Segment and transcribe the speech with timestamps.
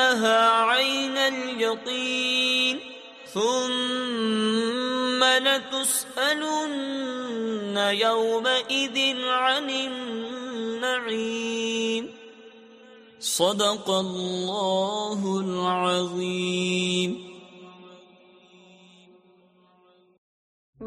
[0.00, 2.78] عين اليقين
[3.26, 12.08] ثم لتسألن يومئذ عن النعيم
[13.20, 13.88] صدق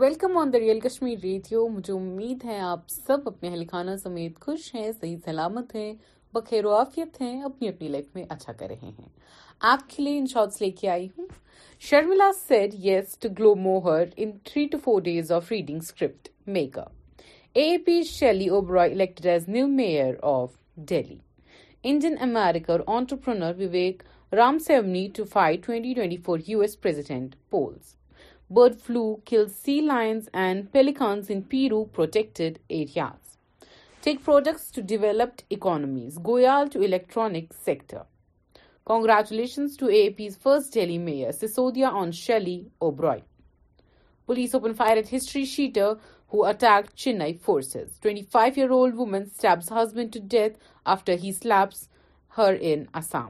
[0.01, 4.39] welcome on the real Kashmir radio مجھے امید ہے آپ سب اپنے اہل خانہ سمیت
[4.45, 5.93] خوش ہیں صحیح سلامت ہیں
[6.33, 9.07] بخیر و آفیت ہیں اپنی اپنی لائف میں اچھا کر رہے ہیں
[9.71, 10.99] آپ کے لیے
[11.89, 12.75] Sharmila said
[13.21, 17.21] to glue Mohr in three to four days of reading script make up
[17.59, 18.47] A P Shelly
[18.99, 20.49] as new mayor of
[20.91, 21.17] Delhi
[21.91, 24.03] Indian American entrepreneur Vivek
[24.67, 26.77] Ramaswamy to fight twenty twenty four U S
[29.25, 33.30] kill sea lions and pelicans in Peru protected areas
[34.03, 37.97] فک products to developed economies Goyal electronic sector
[38.87, 43.17] congratulations to A P's first Delhi mayor Sisodia on Shelly Oberoi
[44.27, 45.93] police open fire at history sheeter
[46.33, 50.57] ہٹیک Chennai forces twenty five year old woman stabs husband to death
[50.95, 51.87] after he slaps
[52.37, 53.29] her in Assam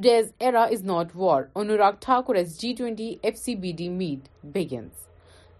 [0.00, 5.08] tea areas not war Anurag Thakur as G twenty F C bat begins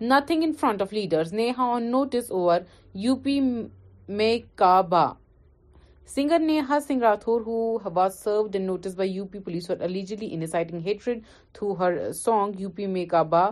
[0.03, 2.61] nothing in front of leader Neha on notice over
[2.95, 3.39] U P
[4.91, 5.07] ba
[6.15, 7.41] sir Neha Singh Rathore
[7.97, 8.57] has served
[8.97, 10.29] by U P police for allegedly
[10.85, 11.19] hatred
[11.55, 13.45] through her song U P make ba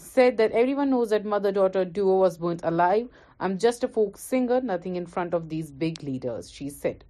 [0.00, 3.02] said that every one knows that mother daughter do a live I
[3.48, 7.02] am just a folk singer nothing in front of these big leader she said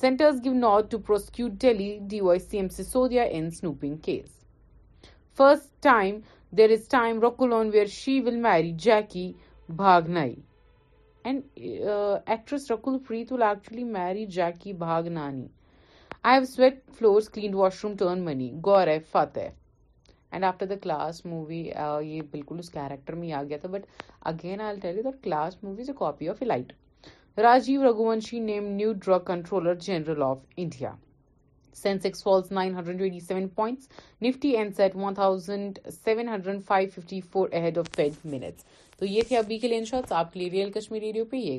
[0.00, 2.66] centre's give nod to prosecute Delhi D Y C M
[3.30, 4.30] in snooping case
[5.36, 6.18] first time
[6.58, 9.22] there is time Rakul on where she will marry Jackky
[9.76, 10.34] Bhagnani
[11.26, 15.46] and actress Rakul Preet will actually marry Jackky Bhagnani
[16.22, 17.54] I have sweet flowers clean
[17.84, 19.46] washroom turn منی گور ہے فتح
[20.30, 21.62] and after the class movie
[22.04, 23.86] یہ بالکل اس character میں ہی آ گیا تھا but
[24.32, 26.72] again I tell you that agent movies a copy of a light
[27.42, 30.92] Rajiv Raghuvanshi name new drug controller general of India
[31.80, 31.94] یہ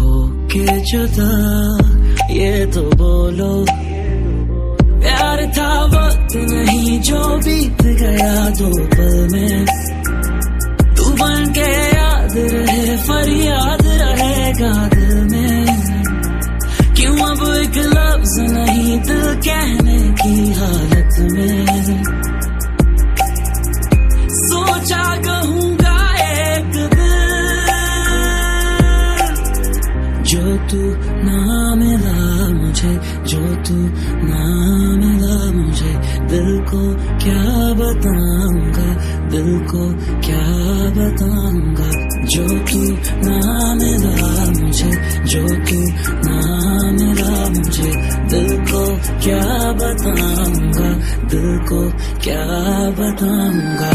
[0.01, 0.13] ہو
[0.53, 1.31] کے جدا
[2.35, 3.57] یہ تو بولو
[5.03, 8.33] پیار تھا وقت نہیں جو بیت گیا
[8.97, 9.65] پل میں
[10.97, 11.67] تو بن کے
[11.97, 15.65] یاد رہے فریاد رہے گا دل میں
[16.97, 18.99] کیوں اب ایک لفظ نہیں
[19.45, 22.17] کہنے کی حالت میں
[30.69, 30.77] تو
[31.25, 31.37] نہ
[31.81, 32.89] ملا مجھے
[33.33, 33.75] جو تو
[34.29, 34.45] نہ
[35.01, 35.93] ملا مجھے
[36.31, 36.81] دل کو
[37.25, 38.89] کیا بتاؤں گا
[39.33, 39.85] دل کو
[40.27, 41.91] کیا بتاؤں گا
[42.35, 42.83] جو تو
[43.23, 44.91] نہ ملا مجھے
[45.33, 45.81] جو تو
[46.29, 47.91] نہ ملا مجھے
[48.33, 48.85] دل کو
[49.25, 49.47] کیا
[49.81, 50.93] بتاؤں گا
[51.33, 51.83] دل کو
[52.25, 52.45] کیا
[52.99, 53.93] بتاؤں گا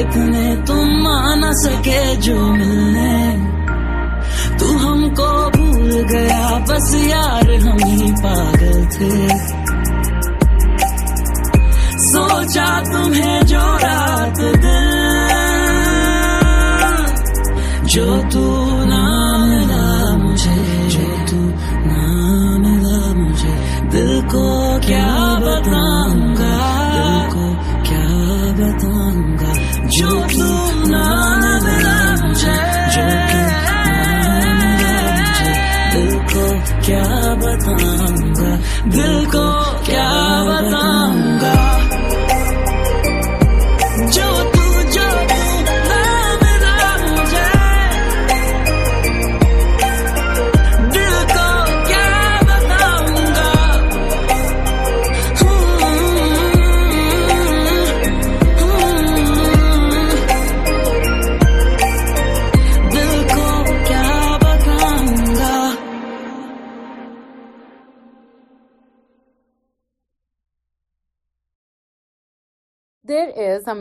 [0.00, 3.16] دیکھنے تم آ نہ سکے جو ملنے
[4.58, 9.14] تو ہم کو بھول گیا بس یار ہم ہی پاگل تھے
[12.12, 14.38] سوچا تمہیں جو رات
[38.92, 39.48] دل کو
[39.86, 40.29] کیا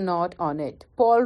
[0.09, 1.25] first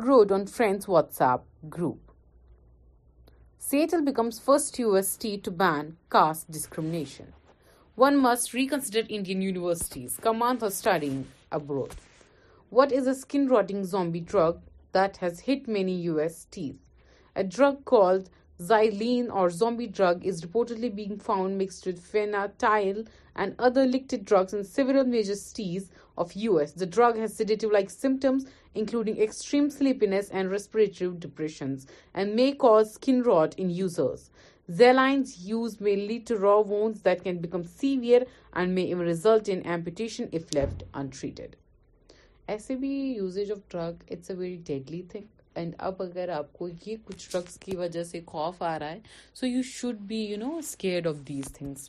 [4.80, 6.90] U S city to ban caste discrimination
[8.02, 11.86] one must ریکنسیڈرسٹیز command four سٹارو
[12.78, 14.54] what is اکن rotting zombie drug
[14.94, 16.46] that has hit many U S
[17.36, 18.24] a drug called
[18.68, 24.80] xylazine or zombie drug is reportedly being found mixed with feel and other illicit drugs
[25.06, 25.40] measures
[26.18, 26.74] of US.
[26.74, 28.46] The drug has sedative like symptoms,
[28.76, 34.30] including extreme sleepiness and respiratory depressions, and may cause skin rot in users.
[34.72, 39.50] Zeline's use may lead to raw wounds that can become severe and may even result
[39.50, 41.58] in amputation if left untreated.
[42.48, 45.28] SAB usage of drug, it's a very deadly thing.
[45.62, 49.00] And اب اگر آپ کو یہ کچھ drugs کی وجہ سے خوف آ رہا ہے
[49.40, 51.88] so you should be you know scared of these things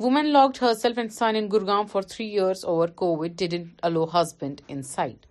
[0.00, 4.60] woman locked herself and son in Gurgaon for three years over covid didn't allow husband
[4.88, 5.24] inside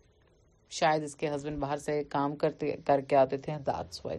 [0.78, 4.18] شاید اس کے ہسبینڈ باہر سے کام کرتے کر کے آتے تھے that's why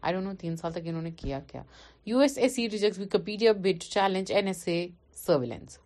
[0.00, 1.62] I don't know تین سال تک انہوں نے کیا کیا
[2.10, 4.78] U S A C reject Wikipedia but challenge N S A
[5.24, 5.78] surveillance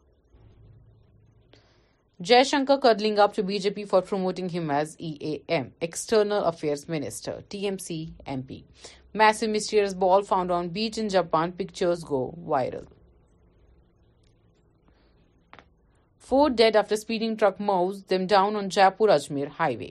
[2.51, 6.45] Jaishankar curling up to B J P for promoting him as E A M external
[6.53, 8.61] affairs minister T M C M P
[9.19, 12.85] Meesho mysterious ball found on beach in Japan pictures go viral
[16.29, 19.89] four dead after speeding truck mows them down on Jaipur Ajmer highway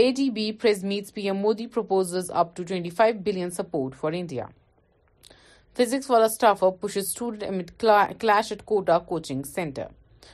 [0.00, 3.94] A D B prez meets P M Modi proposals up to twenty five billion support
[4.00, 4.44] for India
[5.78, 7.70] physics Wallah staff اپ پوش student
[8.20, 10.26] clash at Kota coaching centre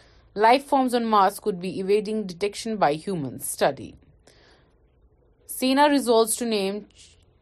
[0.47, 3.91] life forms on Mars could be avoiding detection by human study
[5.59, 6.79] Sena resolves to name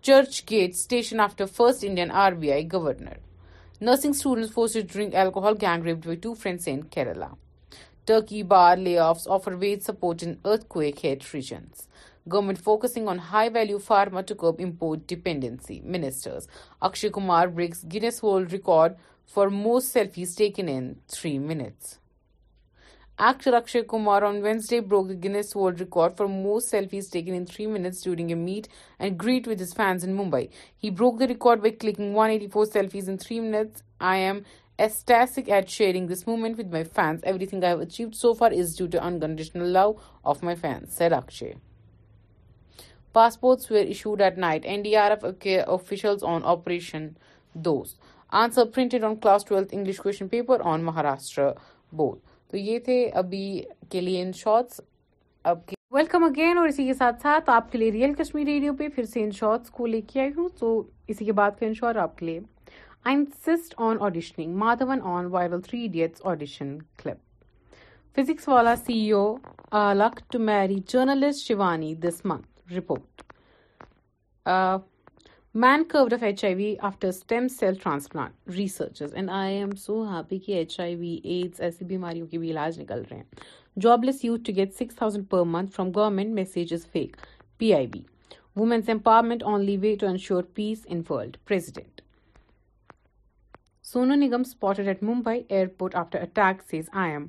[0.51, 3.31] Churchgate station after first Indian R B I governor
[3.87, 7.29] Nursing students forced to drink alcohol, gang raped by two friends in Kerala.
[8.07, 11.89] Turkey bar layoffs offer wage support in earthquake-hit regions.
[12.29, 15.83] Government focusing on high-value pharma to curb import dependency.
[15.85, 16.47] Ministers
[16.81, 18.95] Akshay Kumar breaks Guinness World Record
[19.27, 21.89] for most selfies taken in 3 minutes.
[23.29, 24.37] آش رکے Kumar on
[24.71, 27.57] Wednesday broke Guinness world record for most selfies taken in its
[28.05, 28.67] during a meet
[28.99, 30.47] and greet with fans in Mumbai
[32.15, 38.51] one eighty four selfies انٹاسک at sharing this moment with my fencing achieved so far
[38.61, 39.89] is due unconditional love
[40.33, 41.03] of my fans
[43.13, 43.59] passport
[44.19, 44.63] at night
[45.43, 45.57] کے
[51.97, 52.19] board
[52.53, 53.45] تو یہ تھے ابھی
[53.91, 54.81] کے لیے ان shorts
[55.51, 55.59] اب
[55.95, 59.05] welcome again اور اسی کے ساتھ ساتھ آپ کے لیے ریئل کشمیر ریڈیو پہ پھر
[59.13, 60.73] سے ان شارٹس کو لے کے آئی ہوں تو
[61.13, 62.41] اسی کے بعد پھر ان شارٹ آپ کے لیے
[63.05, 69.27] I insist on auditioning Madhavan on viral three idiots audition clip physics Wallah C O
[70.03, 73.23] look to marry journalist Shivani this month report
[75.61, 80.01] man cured of H I V after stem cell transplant researches and I am so
[80.13, 84.05] happy کہ H I V AIDS ایسی بیماریوں کے بھی علاج نکل رہے ہیں job
[84.05, 86.39] less youth to get six thousand per month from government
[86.75, 87.17] is fake
[87.59, 88.01] P I B
[88.57, 92.01] women's empowerment on way to ensure peace in انلڈیڈینٹ
[93.93, 97.27] Sonu Nigam spotted at Mumbai airport after attack says I am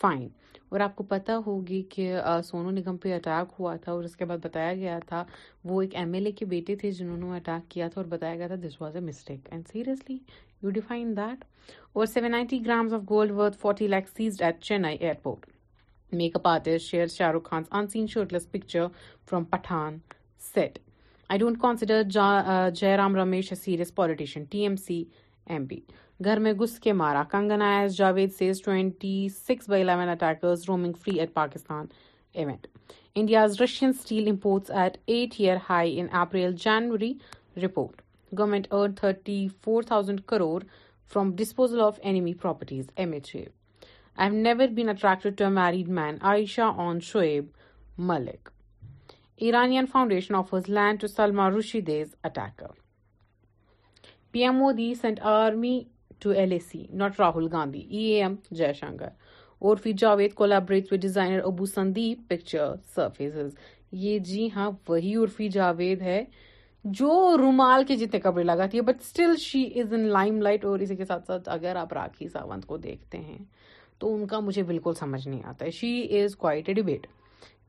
[0.00, 0.26] fine
[0.74, 4.24] اور آپ کو پتا ہوگی کہ سونو نگم پہ attack ہوا تھا اور اس کے
[4.30, 5.22] بعد بتایا گیا تھا
[5.64, 8.36] وہ ایک ایم ایل اے کے بیٹے تھے جنہوں نے اٹیک کیا تھا اور بتایا
[8.36, 10.16] گیا تھا this was a mistake and seriously
[10.62, 11.44] you define that
[11.94, 16.48] اور seven ninety grams of gold worth forty lakh seized at Chennai airport make up
[16.54, 17.62] artist shares Shah Rukh Khan
[17.92, 18.86] unseen shirtless picture
[19.30, 19.98] from Pathaan
[20.54, 20.78] set
[21.28, 22.02] I don't consider
[22.80, 25.02] Jai Ram Ramesh a serious politician T M C
[25.46, 25.80] M P
[26.24, 31.18] گھر میں گس کے مارا Kangana as Javed says twenty six by eleven roaming free
[31.20, 31.86] at Pakistan
[32.34, 32.66] event
[33.14, 36.54] India's Russian steel imports at eight year high in April
[37.62, 38.02] report
[38.38, 40.62] government earn thirty four thousand crore
[41.12, 43.44] from disposal of enemy properties M H A
[44.16, 46.70] I never been attracted to married men Ayesha
[47.02, 47.46] Shoaib
[48.12, 48.48] Malik
[49.46, 52.72] Irani foundation offers land to Salman Rushdie's attacker
[54.32, 55.78] P M Modi sent army
[56.24, 58.34] to L A C not Rahul Gandhi E M
[58.80, 59.08] Jaishankar
[59.68, 60.32] اور فی Javed
[60.92, 63.54] with designer Abu Sandeep picture surfaces
[64.04, 66.24] یہ جی ہاں وہی عرفی جاوید ہے
[67.00, 70.06] جو رومال کے جتنے کپڑے لگاتی ہے but still she is in
[70.42, 73.38] limelight اور اسی کے ساتھ ساتھ اگر آپ راکھی ساونت کو دیکھتے ہیں
[73.98, 77.06] تو ان کا مجھے بالکل سمجھ نہیں آتا ہے she is quite a debate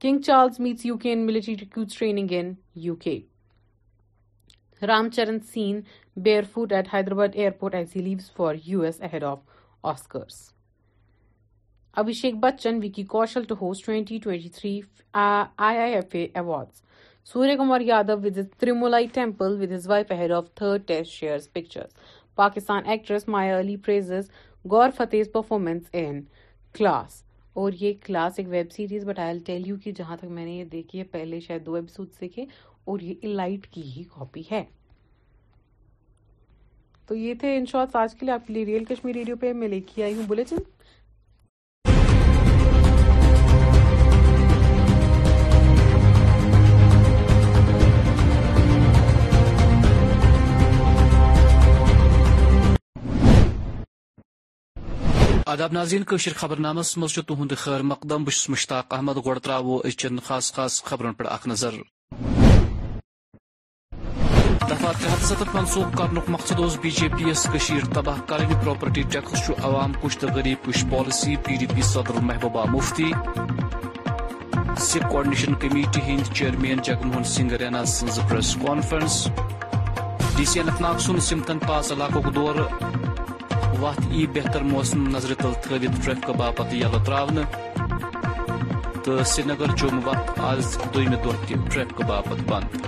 [0.01, 1.55] King Charles meets U K in military
[1.97, 2.51] training in
[2.85, 3.19] U K
[4.87, 5.79] Ram Charan seen
[6.53, 7.73] barefoot at Hyderabad airport
[8.37, 9.13] for U S of
[15.65, 16.75] F A awards
[17.31, 17.79] Surya Kumar
[18.23, 18.99] test Tirumala
[21.53, 21.91] pictures
[22.35, 24.25] Pakistan actress Maya Ali praises
[24.71, 26.15] گور فتح performance in
[26.77, 27.13] class
[27.61, 30.63] اور یہ class ایک web series I tell you کہ جہاں تک میں نے یہ
[30.95, 32.45] ہے پہلے دو ایبیسو سیکھے
[32.89, 34.63] اور یہ الائٹ کی ہی کاپی ہے
[37.07, 39.53] تو یہ تھے ان شارٹ آج کے لیے آپ کے لیے ریئل کشمیر ریڈیو پہ
[39.61, 40.63] میں لے کے آئی ہوں بلیٹن
[55.53, 57.17] آداب ناظرین کشر خبر نامس مز
[57.49, 61.73] تہ خیر مقدم بش مشتاق احمد گوڑ ترو چن خاص خاص خبرن پر اخ نظر
[64.85, 68.17] حت مقصد اس بی جے پی یس کشیر تباہ
[68.61, 73.09] پراپرٹی ٹیکس عوام کش تو غریب کش پالیسی پی ڈی پی صدر Mehbooba Mufti
[74.87, 77.81] Sikh coordination committee Hind chairman Jagmohan Singh Raina
[78.29, 79.15] press conference
[80.37, 82.59] D C Anantnag سن سمتن پاس علاقوں دور
[83.81, 86.97] وت ای بہتر موسم نظر تل تھوت ٹریفک باپت یل
[89.03, 92.83] تر سری نگر چو وت آز ٹریفک باپ بند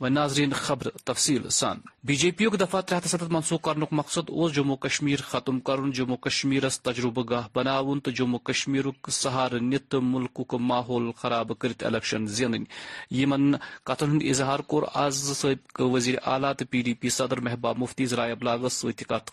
[0.00, 3.22] و ناظرین خبر تفصیل سان بی جے پی یو دفعہ ترہت
[3.64, 8.84] کرنک منصوب اس جموں کشمیر ختم کرن جموں کشمیر تجربہ گاہ بناون تو جموں کشمیر
[9.08, 12.64] سہار نت تو ملک ماحول خراب کرت الیکشن زین
[13.20, 13.52] یمن
[13.84, 18.06] کتن ہند اظہار کور آز سابق وزیر اعلیٰ تو پی ڈی پی صدر محبواب مفتی
[18.06, 18.84] ذرائع ابلاغس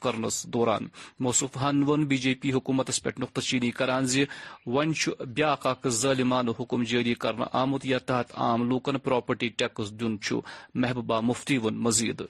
[0.03, 0.87] کرنس دوران
[1.27, 4.23] موصوف ون بی جے پی حکومت پہ کران زی
[4.65, 4.91] زن
[5.35, 9.49] بیااكھ اكھ ظالمان حکم جاری کرنا آمد یا تحت عام لوکن پراپرٹی
[9.99, 10.15] دن
[10.73, 12.21] محبوبہ مفتی ون مزید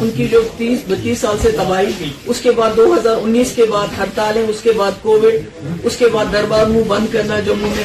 [0.00, 3.64] ان کی جو تیس بتیس سال سے تباہی اس کے بعد دو ہزار انیس کے
[3.70, 7.84] بعد اس کے بعد کووڈ اس کے بعد دربار منہ بند کرنا جموں میں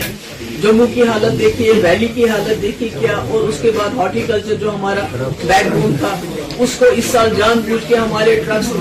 [0.63, 4.55] جموں کی حالت دیکھی ویلی کی حالت دیکھی کیا اور اس کے بعد ہارٹی کلچر
[4.61, 5.05] جو ہمارا
[5.45, 6.13] بیک بون تھا
[6.65, 8.71] اس کو اس سال جان بوجھ کے ہمارے ٹرکس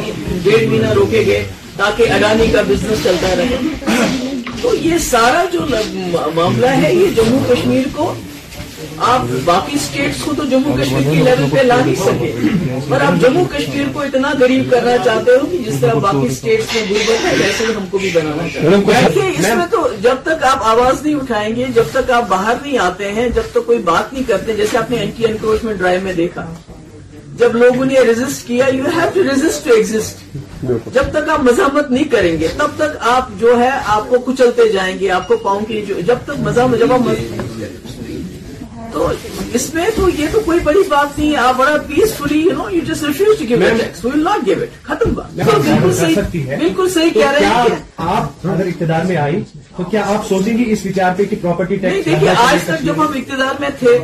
[0.45, 1.45] ڈیڑھ مہینہ روکے گئے
[1.77, 3.61] تاکہ اڈانی کا بزنس چلتا رہے
[4.63, 5.61] تو یہ سارا جو
[6.35, 8.13] معاملہ ہے یہ جموں کشمیر کو
[9.07, 12.51] آپ باقی اسٹیٹس کو تو جموں کشمیر کے لیول پہ لا نہیں سکے
[12.89, 16.75] پر آپ جموں کشمیر کو اتنا غریب کرنا چاہتے ہو کہ جس طرح باقی اسٹیٹس
[16.75, 20.45] میں گھوم ہے ویسے ہم کو بھی بنانا چاہتے ہیں اس میں تو جب تک
[20.51, 23.79] آپ آواز نہیں اٹھائیں گے جب تک آپ باہر نہیں آتے ہیں جب تک کوئی
[23.93, 26.47] بات نہیں کرتے جیسے آپ نے اینٹی انکروچمنٹ ڈرائیو میں دیکھا
[27.39, 30.65] جب لوگوں نے ریزسٹ کیا you have to resist to exit
[30.95, 34.69] جب تک آپ مزاحمت نہیں کریں گے تب تک آپ جو ہے آپ کو کچلتے
[34.73, 36.49] جائیں گے آپ کو پاؤں کی جب تک
[36.81, 37.09] جب آپ
[38.93, 39.07] تو
[39.55, 41.77] اس میں تو یہ تو کوئی بڑی بات نہیں آپ بڑا
[42.17, 46.21] peacefully no you refuse to give tax will not give it ختم بات بالکل صحیح
[46.59, 47.79] بالکل صحیح کہہ رہے ہیں
[48.15, 49.41] آپ اگر اقتدار میں آئی
[49.77, 53.03] تو کیا آپ سوچیں گی اس وچار پہ کہ ٹیکس نہیں دیکھیے آج تک جب
[53.05, 53.97] ہم اقتدار میں تھے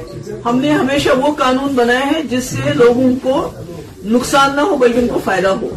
[0.45, 3.38] ہم نے ہمیشہ وہ قانون بنائے ہے جس سے لوگوں کو
[4.17, 5.69] نقصان نہ ہو بلکہ ان کو فائدہ ہو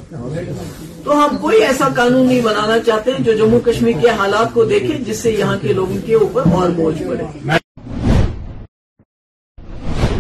[1.04, 4.98] تو ہم کوئی ایسا قانون نہیں بنانا چاہتے جو جموں کشمیر کے حالات کو دیکھے
[5.12, 7.58] جس سے یہاں کے لوگوں کے اوپر اور بوجھ پڑے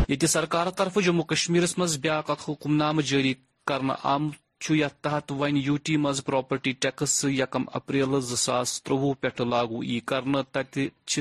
[0.07, 3.33] یہ سرکار طرف جموں کشمیر مز بیا حکم نامہ جاری
[3.67, 4.29] کرنا آم
[4.75, 9.99] یت تحت ون یو ٹی مز پراپرٹی ٹیکس یکم اپریل زاس تروہ پہ لاگو ای
[10.11, 10.79] ایتھ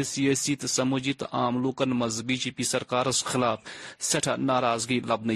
[0.09, 3.59] سیاسی تو سماجی تو عام لوکن مز بی جے پی سرکارس خلاف
[4.11, 5.35] سٹھا ناراضگی لبن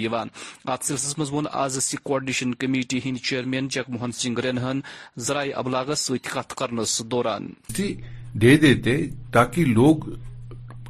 [0.72, 4.80] ات مز من آز یہ کوآڈنیشن کمیٹی ہند چیئرمین جگ موہن سنگھ رنہن
[5.26, 8.98] ذرائع ابلاغس ست کت کرنس دوران دے دیتے
[9.32, 10.08] تاکہ لوگ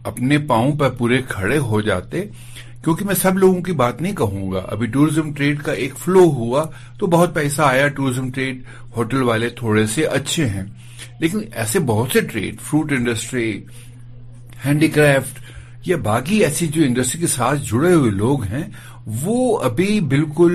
[0.09, 2.25] اپنے پاؤں پر پورے کھڑے ہو جاتے
[2.85, 6.23] کیونکہ میں سب لوگوں کی بات نہیں کہوں گا ابھی ٹورزم ٹریڈ کا ایک فلو
[6.35, 6.65] ہوا
[6.99, 8.63] تو بہت پیسہ آیا ٹورزم ٹریڈ
[8.97, 10.65] ہوٹل والے تھوڑے سے اچھے ہیں
[11.21, 13.51] لیکن ایسے بہت سے trade fruit industry
[14.65, 15.39] handicraft
[15.89, 18.65] یا باقی ایسی جو انڈسٹری کے ساتھ جڑے ہوئے لوگ ہیں
[19.23, 20.55] وہ ابھی بالکل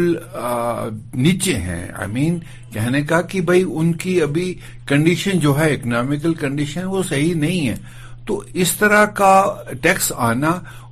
[1.23, 2.39] نیچے ہیں آئی مین
[2.73, 4.53] کہنے کا کہ بھائی ان کی ابھی
[4.87, 7.75] کنڈیشن جو ہے اکنامیکل کنڈیشن وہ صحیح نہیں ہے
[8.27, 9.33] تو اس طرح کا
[9.81, 10.51] ٹیکس آنا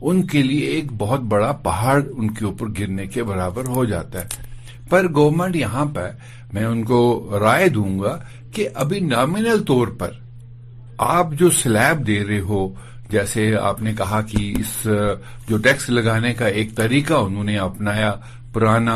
[0.09, 4.21] ان کے لیے ایک بہت بڑا پہاڑ ان کے اوپر گرنے کے برابر ہو جاتا
[4.21, 6.07] ہے پر گورنمنٹ یہاں پہ
[6.53, 6.99] میں ان کو
[7.41, 8.17] رائے دوں گا
[8.55, 10.11] کہ ابھی نامینل طور پر
[11.17, 12.67] آپ جو سلیب دے رہے ہو
[13.11, 14.75] جیسے آپ نے کہا کہ اس
[15.47, 18.13] جو ٹیکس لگانے کا ایک طریقہ انہوں نے اپنایا
[18.53, 18.95] پرانا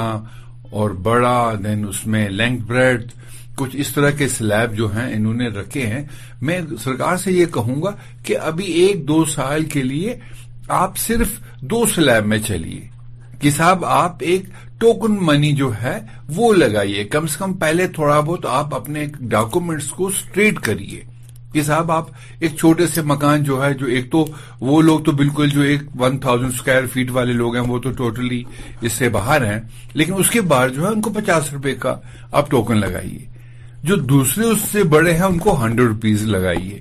[0.80, 3.12] اور بڑا دین اس میں لینک بریڈ
[3.58, 6.02] کچھ اس طرح کے سلیب جو ہیں انہوں نے رکھے ہیں
[6.48, 7.92] میں سرکار سے یہ کہوں گا
[8.26, 10.16] کہ ابھی ایک دو سال کے لیے
[10.82, 11.40] آپ صرف
[11.74, 12.80] دو سلیب میں چلیے
[13.42, 14.44] کہ صاحب آپ ایک
[14.82, 15.98] ٹوکن منی جو ہے
[16.36, 21.00] وہ لگائیے کم سے کم پہلے تھوڑا بہت آپ اپنے ڈاکومنٹس کو اسٹریٹ کریے
[21.54, 22.08] کہ صاحب آپ
[22.40, 24.26] ایک چھوٹے سے مکان جو ہے جو ایک تو
[24.70, 27.92] وہ لوگ تو بالکل جو ایک ون تھاؤزینڈ اسکوائر فیٹ والے لوگ ہیں وہ تو
[28.02, 28.44] ٹوٹلی
[28.88, 29.60] اس سے باہر ہیں
[30.02, 31.96] لیکن اس کے باہر جو ہے ان کو پچاس روپے کا
[32.42, 33.26] آپ ٹوکن لگائیے
[33.88, 36.80] جو دوسرے اس سے بڑے ہیں ان کو ہنڈریڈ روپیز لگائیے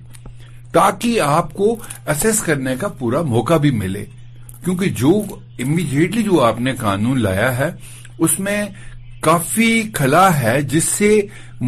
[0.72, 1.66] تاکہ آپ کو
[2.12, 4.04] اسیس کرنے کا پورا موقع بھی ملے
[4.64, 5.10] کیونکہ جو
[5.64, 7.70] امیڈیٹلی جو آپ نے قانون لایا ہے
[8.26, 8.58] اس میں
[9.28, 11.10] کافی خلا ہے جس سے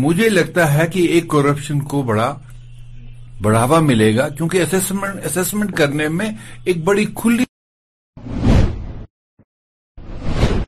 [0.07, 2.33] مجھے لگتا ہے کہ ایک کرپشن کو بڑا
[3.43, 4.63] بڑھاوا ملے گا کیونکہ
[5.27, 6.31] اسیسمنٹ کرنے میں
[6.65, 7.45] ایک بڑی کھلی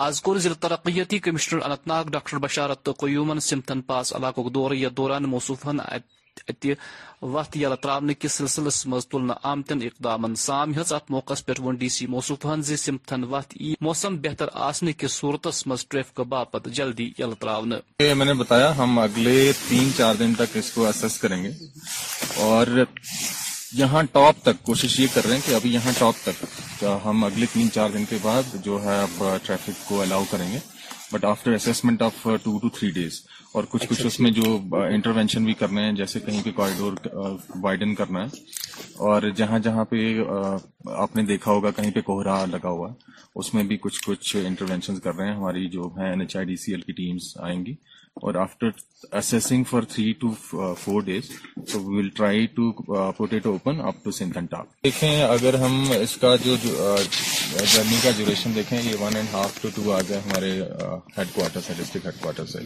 [0.06, 4.72] از کور ضلع ترقیتی کمشنر انت ناگ ڈاکٹر بشارت تو قیومن سمتھن پاس علاقوں دور
[4.74, 5.78] یا دوران موصوفان
[7.34, 11.74] وت یل ترا کس سلسلس مز تلنا آمتن اقدام سام ہز ات موقع پہ ون
[11.82, 17.10] ڈی سی موصوفان ذمتھن وت ای موسم بہتر آنے كے صورتس مز ٹریفک باپت جلدی
[17.18, 17.58] یلہ
[18.14, 21.50] میں نے بتایا ہم اگلے تین چار دن تک اس کو اسس کریں گے
[22.48, 22.76] اور
[23.78, 27.46] یہاں ٹاپ تک کوشش یہ کر رہے ہیں کہ ابھی یہاں ٹاپ تک ہم اگلے
[27.52, 30.58] تین چار دن کے بعد جو ہے اب ٹریفک کو الاؤ کریں گے
[31.12, 33.20] but after assessment of two two three days
[33.54, 36.96] اور کچھ کچھ اس میں جو انٹروینشن uh, بھی کرنے ہیں جیسے کہیں پہ کوریڈور
[37.62, 38.44] وائڈن uh, کرنا ہے
[39.08, 40.58] اور جہاں جہاں پہ uh,
[41.02, 42.88] آپ نے دیکھا ہوگا کہیں پہ کوہرا لگا ہوا
[43.36, 46.12] اس میں بھی کچھ کچھ انٹروینشن کر رہے ہیں ہماری جو ہے
[46.96, 47.74] ٹیمس آئیں گی
[48.42, 48.68] after
[49.18, 50.32] assessing for three to
[50.80, 52.72] four days try to
[53.16, 54.36] for open up
[54.84, 59.68] دیکھیں اگر ہم اس کا جو جرنی کا ڈوریشن دیکھیں یہ one and half to
[59.74, 60.50] two آ گئے ہمارے
[61.16, 62.58] ہیڈ کوارٹر سے ڈسٹرکٹ ہیڈ کوارٹر سے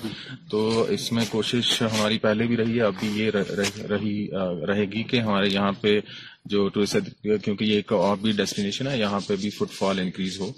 [0.50, 3.30] تو اس میں کوشش ہماری پہلے بھی رہی ہے اب بھی یہ
[4.68, 5.98] رہے گی کہ ہمارے یہاں پہ
[6.52, 10.40] جو ٹورسٹ کیونکہ یہ ایک اور بھی ڈیسٹینیشن ہے یہاں پہ بھی فٹ فال انکریز
[10.40, 10.50] ہو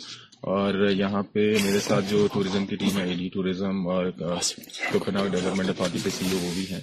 [0.54, 5.68] اور یہاں پہ میرے ساتھ جو ٹوریزم کی ٹیم ہے ایڈی ڈی ٹوریزم اور ڈیولپمنٹ
[5.70, 6.80] اتارٹی کے سی او e وہ بھی ہے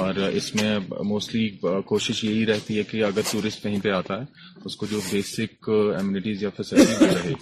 [0.00, 1.48] اور اس میں موسٹلی
[1.86, 4.24] کوشش یہی رہتی ہے کہ اگر ٹورسٹ کہیں پہ آتا ہے
[4.64, 7.32] اس کو جو بیسک امیونٹیز یا فیسلٹیز رہے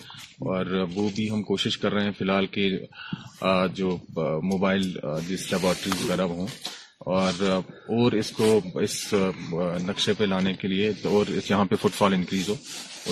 [0.55, 2.69] اور وہ بھی ہم کوشش کر رہے ہیں فی الحال کہ
[3.81, 3.97] جو
[4.53, 4.91] موبائل
[5.29, 6.47] جس لیبارٹریز وغیرہ ہوں
[7.17, 7.43] اور
[7.97, 8.47] اور اس کو
[8.87, 8.95] اس
[9.89, 12.55] نقشے پہ لانے کے لیے اور یہاں پہ فٹ فال انکریز ہو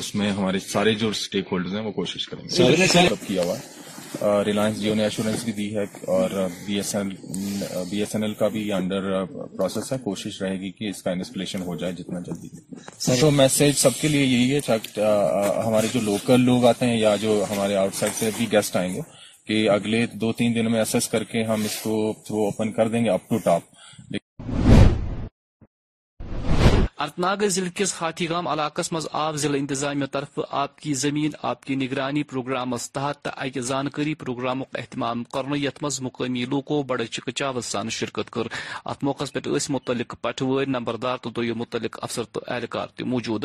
[0.01, 3.53] اس میں ہمارے سارے جو اسٹیک ہولڈرز ہیں وہ کوشش کریں گے
[4.47, 5.83] ریلائنس جیو نے ایشورنس بھی دی ہے
[6.17, 6.31] اور
[6.67, 7.09] B S N
[7.91, 11.11] B S N L کا بھی انڈر پروسیس ہے کوشش رہے گی کہ اس کا
[11.11, 12.49] انسپلیشن ہو جائے جتنا جلدی
[13.21, 15.09] تو میسج سب کے لیے یہی ہے
[15.67, 18.93] ہمارے جو لوکل لوگ آتے ہیں یا جو ہمارے آؤٹ سائڈ سے بھی گیسٹ آئیں
[18.95, 19.01] گے
[19.47, 21.95] کہ اگلے دو تین دن میں ایس کر کے ہم اس کو
[22.27, 23.75] تھرو اوپن کر دیں گے اپ ٹو ٹاپ
[27.05, 31.31] ارتناگ ناگ ضلع کس ہاتھی گام علاقہ مز آو ضلع انتظامیہ طرف آپ کی زمین
[31.49, 37.07] آپ کی نگرانی پروگرام تحت اکہ زانکاری پروگرام اہتمام کرنے یت مز مقامی لوکو بڑے
[37.17, 38.47] چکچا سان شرکت کر
[38.91, 43.45] ات موقع پہ متعلق پٹو نمبردار تو دم متعلق افسر تو اہلکار تہ موجود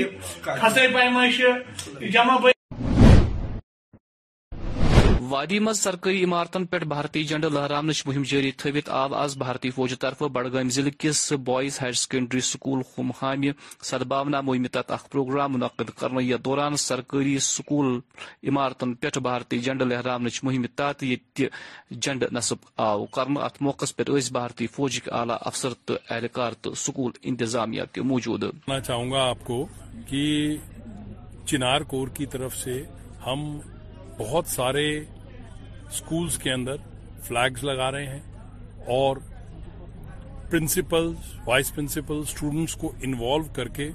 [0.42, 2.53] کھسٲے پیمٲیشہِ جمع بات
[5.34, 9.93] وادی مز سرکاری عمارتن پہ بھارتی جنڈ لہران مہم جاری تھوت آو آز بھارتی فوج
[10.00, 13.41] طرف بڈگام ضلع کس بوائز ہائر سیکنڈری سکول خم حام
[13.89, 14.65] سدبا نا مہم
[14.96, 17.86] اخ پروگرام منعقد کرنے یتھ دوران سرکاری سکول
[18.50, 21.41] عمارتن پہ بھارتی جنڈ لہران مہم تحت یہ
[22.06, 22.69] جنڈ نصب
[23.67, 28.80] موقع پہ اس بھارتی فوج کے اعلی افسر تو اہلکار تو سکول انتظامیہ موجود میں
[28.88, 29.65] چاہوں گا آپ کو
[30.10, 30.26] کہ
[31.52, 32.82] چنار کور کی طرف سے
[33.28, 33.50] ہم
[34.19, 34.88] بہت سارے
[35.97, 36.75] سکولز کے اندر
[37.23, 38.19] فلیگز لگا رہے ہیں
[38.99, 39.17] اور
[40.49, 41.12] پرنسپل
[41.45, 43.89] وائس پرنسپل سٹوڈنٹس کو انوالو کر کے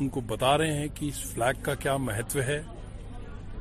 [0.00, 2.60] ان کو بتا رہے ہیں کہ اس فلیگ کا کیا مہتو ہے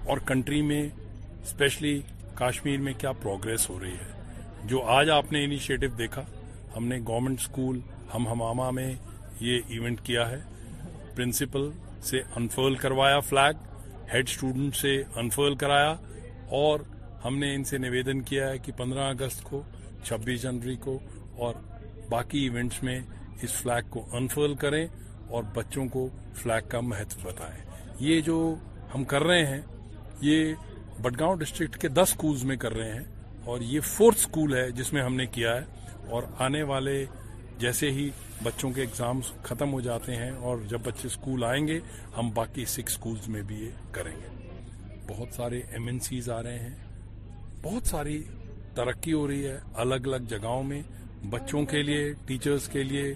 [0.10, 2.00] اور کنٹری میں اسپیشلی
[2.36, 6.24] کاشمیر میں کیا پروگرس ہو رہی ہے جو آج آپ نے انیشیٹو دیکھا
[6.76, 7.80] ہم نے گورنمنٹ اسکول
[8.14, 8.92] ہم ہماما میں
[9.44, 10.40] یہ ایونٹ کیا ہے
[11.16, 11.70] پرنسپل
[12.10, 13.68] سے انفرل کروایا فلیگ
[14.14, 15.94] ہیڈ سٹوڈنٹ سے انفرل کرایا
[16.62, 16.80] اور
[17.26, 19.62] ہم نے ان سے نویدن کیا ہے کہ پندرہ اگست کو
[20.06, 20.98] چھبیس جنوری کو
[21.46, 21.54] اور
[22.10, 23.00] باقی ایونٹس میں
[23.44, 24.86] اس فلیگ کو انفرل کریں
[25.36, 26.08] اور بچوں کو
[26.42, 27.60] فلیک کا مہتو بتائیں
[28.06, 28.38] یہ جو
[28.96, 29.62] ہم کر رہے ہیں
[30.22, 30.54] یہ
[31.02, 33.04] بڑگاؤں ڈسٹرکٹ کے دس اسکولز میں کر رہے ہیں
[33.52, 37.04] اور یہ فورتھ اسکول ہے جس میں ہم نے کیا ہے اور آنے والے
[37.60, 38.10] جیسے ہی
[38.44, 41.80] بچوں کے اگزامز ختم ہو جاتے ہیں اور جب بچے اسکول آئیں گے
[42.18, 44.38] ہم باقی سکس اسکولز میں بھی یہ کریں گے
[45.10, 46.76] بہت سارے ایم این سیز آ رہے ہیں
[47.64, 48.22] بہت ساری
[48.76, 50.82] ترقی ہو رہی ہے الگ الگ جگہوں میں
[51.30, 53.14] بچوں کے لیے ٹیچرز کے لیے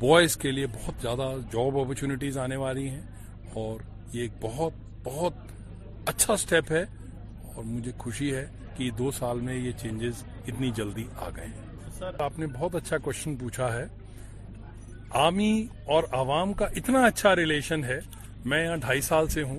[0.00, 3.00] بوائز کے لیے بہت زیادہ جاب اپرچونیٹیز آنے والی ہیں
[3.62, 3.80] اور
[4.12, 4.72] یہ ایک بہت
[5.04, 5.34] بہت
[6.12, 6.82] اچھا سٹیپ ہے
[7.54, 8.44] اور مجھے خوشی ہے
[8.76, 12.74] کہ دو سال میں یہ چینجز اتنی جلدی آ گئے ہیں سر آپ نے بہت
[12.82, 13.84] اچھا کوشچن پوچھا ہے
[15.28, 15.52] آمی
[15.94, 17.98] اور عوام کا اتنا اچھا ریلیشن ہے
[18.44, 19.58] میں یہاں ڈھائی سال سے ہوں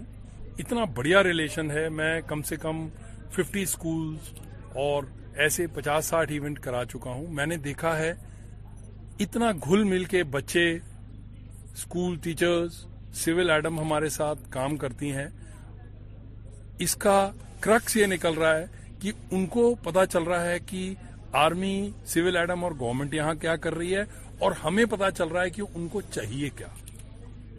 [0.59, 2.87] اتنا بڑھیا ریلیشن ہے میں کم سے کم
[3.35, 4.27] ففٹی سکولز
[4.83, 5.03] اور
[5.43, 8.11] ایسے پچاس ساٹھ ایونٹ کرا چکا ہوں میں نے دیکھا ہے
[9.25, 12.75] اتنا گھل مل کے بچے اسکول ٹیچرز
[13.23, 15.27] سیول ایڈم ہمارے ساتھ کام کرتی ہیں
[16.85, 17.17] اس کا
[17.65, 18.65] کرکس یہ نکل رہا ہے
[19.01, 20.83] کہ ان کو پتا چل رہا ہے کہ
[21.43, 21.75] آرمی
[22.13, 24.03] سول ایڈم اور گورنمنٹ یہاں کیا کر رہی ہے
[24.43, 26.67] اور ہمیں پتا چل رہا ہے کہ ان کو چاہیے کیا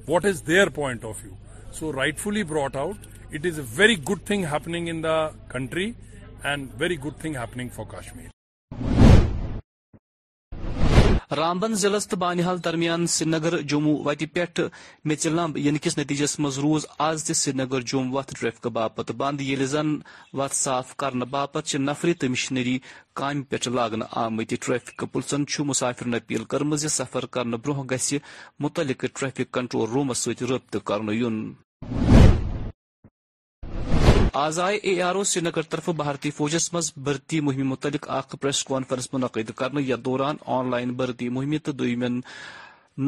[0.08, 1.34] what is their point of view
[1.78, 5.16] so rightfully brought out it is a very good thing happening in the
[5.52, 5.90] country
[6.48, 8.34] and very good thing happening for Kashmir
[11.36, 14.44] Ramban ضلع تو بانحال درمیان سری نگر جموں وتہ پہ
[15.08, 19.10] میچل لمب ان کس نتیجس مز روز آز تہ سری نگر جموں وت ٹریفک باپت
[19.18, 19.88] بند یل زن
[20.38, 22.78] وت صاف کر باپت نفری تو مشنری
[23.20, 28.14] کام پہ لاگن آمت ٹریفک پلسن مسافرن اپیل کرم سفر کرنے برہ گھ
[28.64, 31.44] متعلق ٹریفک کنٹرول رومس ستھ رابطہ کرن یون
[34.32, 38.62] آزائے اے آر او سری نگر طرف بھارتی فوجس مز بھرتی مہم متعلق اخ پریس
[38.64, 42.20] کانفرنس منعقد کرنے یا دوران آن لائن بھرتی مہم تو دمین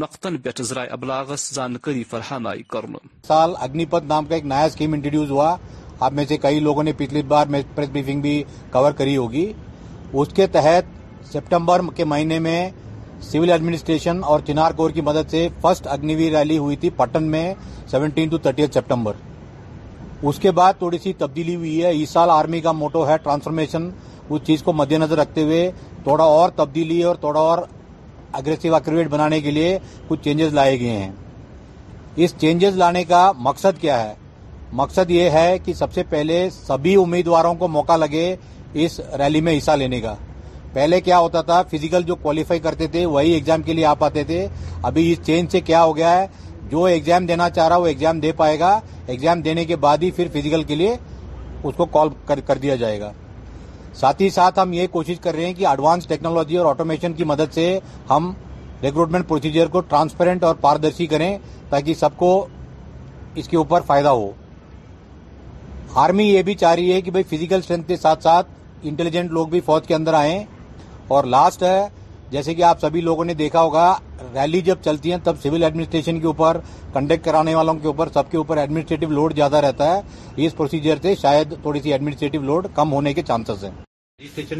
[0.00, 2.94] نقطن پہ ذرائع ابلاغس زانکاری فرحان آئی کرن
[3.26, 5.54] سال اگنی پت نام کا ایک نیا سکیم انٹروڈیوز ہوا
[5.98, 9.52] آپ میں سے کئی لوگوں نے پچھلی بار میں پریس بریفنگ بھی کور کری ہوگی
[10.12, 10.96] اس کے تحت
[11.32, 12.58] سپٹمبر کے مہینے میں
[13.30, 17.52] سیول ایڈمنسٹریشن اور چنار کور کی مدد سے فرسٹ اگنیوی ریلی ہوئی تھی پٹن میں
[17.90, 19.16] سیونٹین ٹو تھرٹی سپٹمبر
[20.26, 23.88] اس کے بعد تھوڑی سی تبدیلی ہوئی ہے اس سال آرمی کا موٹو ہے ٹرانسفارمیشن
[24.28, 25.70] اس چیز کو مد نظر رکھتے ہوئے
[26.04, 27.58] تھوڑا اور تبدیلی اور تھوڑا اور
[28.40, 29.78] اگریسیو اکریویٹ بنانے کے لیے
[30.08, 31.10] کچھ چینجز لائے گئے ہیں
[32.24, 34.14] اس چینجز لانے کا مقصد کیا ہے
[34.80, 38.24] مقصد یہ ہے کہ سب سے پہلے سبھی امیدواروں کو موقع لگے
[38.84, 40.14] اس ریلی میں حصہ لینے کا
[40.72, 44.24] پہلے کیا ہوتا تھا فزیکل جو کوالیفائی کرتے تھے وہی اگزام کے لیے آ پاتے
[44.24, 44.46] تھے
[44.90, 46.26] ابھی اس چینج سے کیا ہو گیا ہے
[46.70, 48.78] جو ایگزام دینا چاہ رہا وہ ایگزام دے پائے گا
[49.12, 50.94] ایگزام دینے کے بعد ہی پھر فزیکل کے لیے
[51.66, 52.08] اس کو کال
[52.46, 53.12] کر دیا جائے گا
[54.00, 57.24] ساتھ ہی ساتھ ہم یہ کوشش کر رہے ہیں کہ ایڈوانس ٹیکنالوجی اور آٹومیشن کی
[57.30, 57.64] مدد سے
[58.10, 58.32] ہم
[58.82, 61.36] ریکروٹمنٹ پروسیجر کو ٹرانسپیرنٹ اور پاردرشی کریں
[61.70, 62.28] تاکہ سب کو
[63.40, 64.30] اس کے اوپر فائدہ ہو
[66.04, 68.48] آرمی یہ بھی چاہ رہی ہے کہ بھائی فیزیکل اسٹرینتھ کے ساتھ ساتھ
[68.90, 70.42] انٹیلیجنٹ لوگ بھی فوج کے اندر آئیں
[71.16, 71.86] اور لاسٹ ہے
[72.30, 73.86] جیسے کہ آپ سبھی لوگوں نے دیکھا ہوگا
[74.34, 76.58] ریلی جب چلتی ہیں تب سول ایڈمنسٹریشن کے اوپر
[76.94, 80.00] کنڈکٹ کرانے والوں کے اوپر سب کے اوپر ایڈمنسٹریٹو لوڈ زیادہ رہتا ہے
[80.46, 83.70] اس پروسیجر سے شاید تھوڑی سی ایڈمنسٹریٹو لوڈ کم ہونے کے چانسز ہیں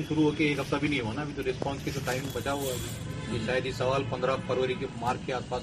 [0.09, 3.67] شروع ہو کے ایک بھی نہیں ہونا تو ریسپانس کے ٹائم بچا ہوا ہے شاید
[3.67, 5.63] یہ سوال پندرہ فروری کے مارک کے آس پاس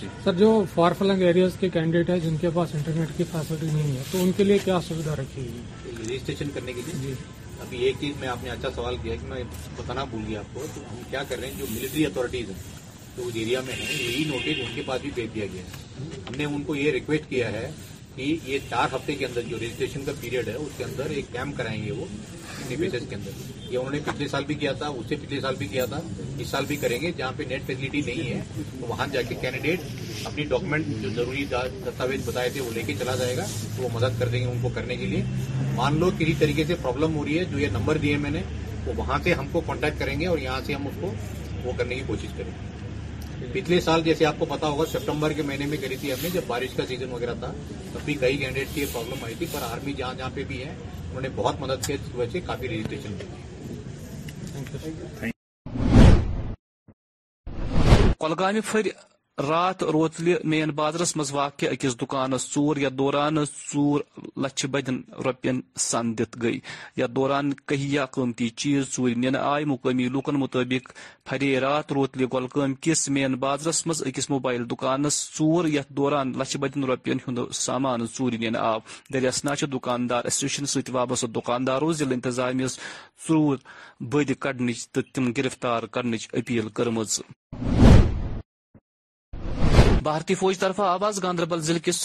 [0.00, 3.66] جی۔ سر جو فار فلنگ ایریاز کے کینڈیڈیٹ ہے جن کے پاس انٹرنیٹ کی فیسلٹی
[3.72, 5.62] نہیں ہے تو ان کے لیے کیا سویدھا رکھی گی
[6.02, 7.14] رجسٹریشن کرنے کے لیے جی۔
[7.62, 9.42] ابھی ایک چیز میں آپ نے اچھا سوال کیا کہ میں
[9.76, 12.56] بتانا بھول گیا آپ کو تو ہم کیا کر رہے ہیں جو ملٹری اتارٹیز ہیں
[13.16, 16.20] جو اس ایریا میں ہیں یہی نوٹس ان کے پاس بھی بھیج دیا گیا ہے
[16.28, 17.70] ہم نے ان کو یہ ریکویسٹ کیا ہے
[18.16, 21.32] کہ یہ چار ہفتے کے اندر جو رجسٹریشن کا پیریڈ ہے اس کے اندر ایک
[21.32, 22.04] کیمپ کرائیں گے وہ
[22.68, 22.74] کے
[23.14, 25.84] اندر یہ انہوں نے پچھلے سال بھی کیا تھا اس سے پچھلے سال بھی کیا
[25.92, 25.98] تھا
[26.42, 28.40] اس سال بھی کریں گے جہاں پہ نیٹ فیسلٹی نہیں ہے
[28.80, 32.94] تو وہاں جا کے کینڈیڈیٹ اپنی ڈاکومنٹ جو ضروری دستاویز بتائے تھے وہ لے کے
[33.00, 35.22] چلا جائے گا تو وہ مدد کر دیں گے ان کو کرنے کے لیے
[35.78, 38.42] مان لو کسی طریقے سے پرابلم ہو رہی ہے جو یہ نمبر دیے میں نے
[38.86, 41.10] وہ وہاں سے ہم کو کانٹیکٹ کریں گے اور یہاں سے ہم اس کو
[41.64, 45.42] وہ کرنے کی کوشش کریں گے پچھلے سال جیسے آپ کو پتا ہوگا سپٹمبر کے
[45.50, 47.50] مہینے میں کری تھی ہم نے جب بارش کا سیزن وغیرہ تھا
[47.92, 50.62] تب بھی کئی کینڈیڈیٹ کی یہ پرابلم آئی تھی پر آرمی جہاں جہاں پہ بھی
[50.64, 53.26] ہے انہوں نے بہت مدد کی اس وجہ سے کافی رجسٹریشن کی
[58.18, 58.76] کلگام پھ
[59.38, 63.38] رات روتل مین بازرس مز واقع اکس دکانس ژور یتھ دوران
[63.72, 64.00] ژور
[64.42, 65.60] لچھ بدین روپین
[66.18, 66.58] دت گئی
[66.96, 70.92] یتھ دوران کہیا قیمتی چیز چوری نن آئے مقامی لوکن مطابق
[71.28, 72.46] پھرے رات روتل گول
[72.80, 78.32] کس مین بازرس مز موبائل دکانس چور یتھ دوران لچھ بدین روپین ہند سامان چور
[78.40, 78.78] نن آو
[79.14, 82.66] دریسنہ دکاندار ست وابستہ دکاندارو ضلع انتظامیہ
[83.26, 83.56] چور
[84.12, 87.02] بد کڑنچ تو تم گرفتار کرنچ اپیل کرم
[90.08, 91.98] بھارتی فوج طرف آواز گاندربل ضلع کس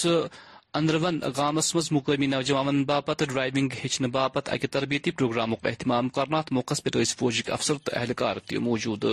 [0.79, 6.73] اندرون گامس مز مقامی نوجوان باپت ڈرائیونگ ہچن باپت اک تربیتی پروگرام اہتمام کرنا موقع
[6.83, 8.35] پہ تو اس فوج کے افسر تو اہلکار
[8.67, 9.05] موجود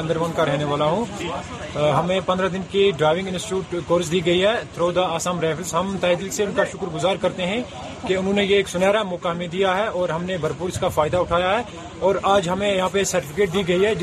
[0.00, 4.54] اندرون کا رہنے والا ہوں ہمیں پندرہ دن کی ڈرائیونگ انسٹیٹیوٹ کورس دی گئی ہے
[4.74, 7.62] تھرو دا آسام رائفلس ہم تہ دل سے ان کا شکر گزار کرتے ہیں
[8.06, 10.80] کہ انہوں نے یہ ایک سنہرا موقع ہمیں دیا ہے اور ہم نے بھرپور اس
[10.80, 13.94] کا فائدہ اٹھایا ہے اور آج ہمیں یہاں پہ سرٹیفکیٹ دی گئی ہے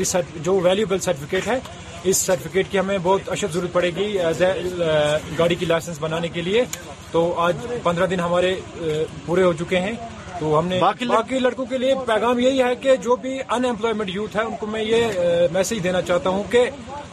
[0.48, 1.58] جو ویلیوبل سرٹیفکیٹ ہے
[2.04, 5.96] اس سرٹیفکیٹ کی ہمیں بہت اشد ضرورت پڑے گی ایز اے uh, گاڑی کی لائسنس
[6.00, 6.64] بنانے کے لیے
[7.10, 9.92] تو آج پندرہ دن ہمارے uh, پورے ہو چکے ہیں
[10.40, 14.10] تو ہم نے باقی لڑکوں کے لیے پیغام یہی ہے کہ جو بھی ان امپلائمنٹ
[14.14, 15.18] یوتھ ہے ان کو میں یہ
[15.52, 16.64] میسج uh, دینا چاہتا ہوں کہ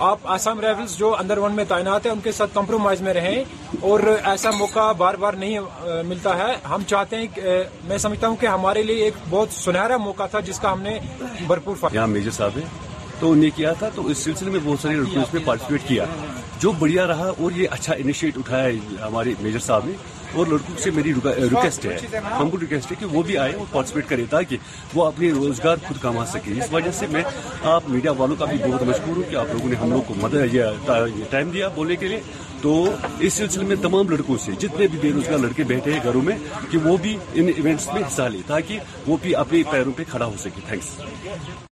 [0.07, 3.43] آپ آسام رائفلس جو اندر ون میں تعینات ہیں ان کے ساتھ کمپرومائز میں رہیں
[3.91, 3.99] اور
[4.31, 8.83] ایسا موقع بار بار نہیں ملتا ہے ہم چاہتے ہیں میں سمجھتا ہوں کہ ہمارے
[8.83, 10.97] لیے ایک بہت سنہرا موقع تھا جس کا ہم نے
[11.47, 12.05] بھرپور فائدہ
[13.19, 16.05] تو انہوں نے کیا تھا تو اس سلسلے میں بہت سارے لڑکوں میں پارٹیسپیٹ کیا
[16.61, 18.67] جو بڑھیا رہا اور یہ اچھا انیشیٹ اٹھایا
[19.05, 19.93] ہمارے میجر صاحب نے
[20.39, 21.95] اور لڑکوں سے میری ریکویسٹ ہے
[22.37, 24.57] ہم کو ریکویسٹ ہے کہ وہ بھی آئے اور پارٹیسپیٹ کرے تاکہ
[24.95, 27.23] وہ اپنے روزگار خود کما سکے اس وجہ سے میں
[27.75, 30.13] آپ میڈیا والوں کا بھی بہت مشکور ہوں کہ آپ لوگوں نے ہم لوگ کو
[30.21, 30.55] مدد
[31.31, 32.19] ٹائم دیا بولنے کے لیے
[32.61, 32.73] تو
[33.19, 36.37] اس سلسلے میں تمام لڑکوں سے جتنے بھی بے روزگار لڑکے بیٹھے ہیں گھروں میں
[36.71, 40.25] کہ وہ بھی ان ایونٹس میں حصہ لیں تاکہ وہ بھی اپنے پیروں پہ کھڑا
[40.25, 40.95] ہو سکے تھینکس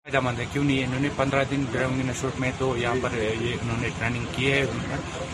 [0.08, 3.54] فائدہ مند ہے کیوں نہیں انہوں نے پندرہ دن انسٹیٹیوٹ میں تو یہاں پر یہ
[3.62, 4.64] انہوں نے ٹریننگ کی ہے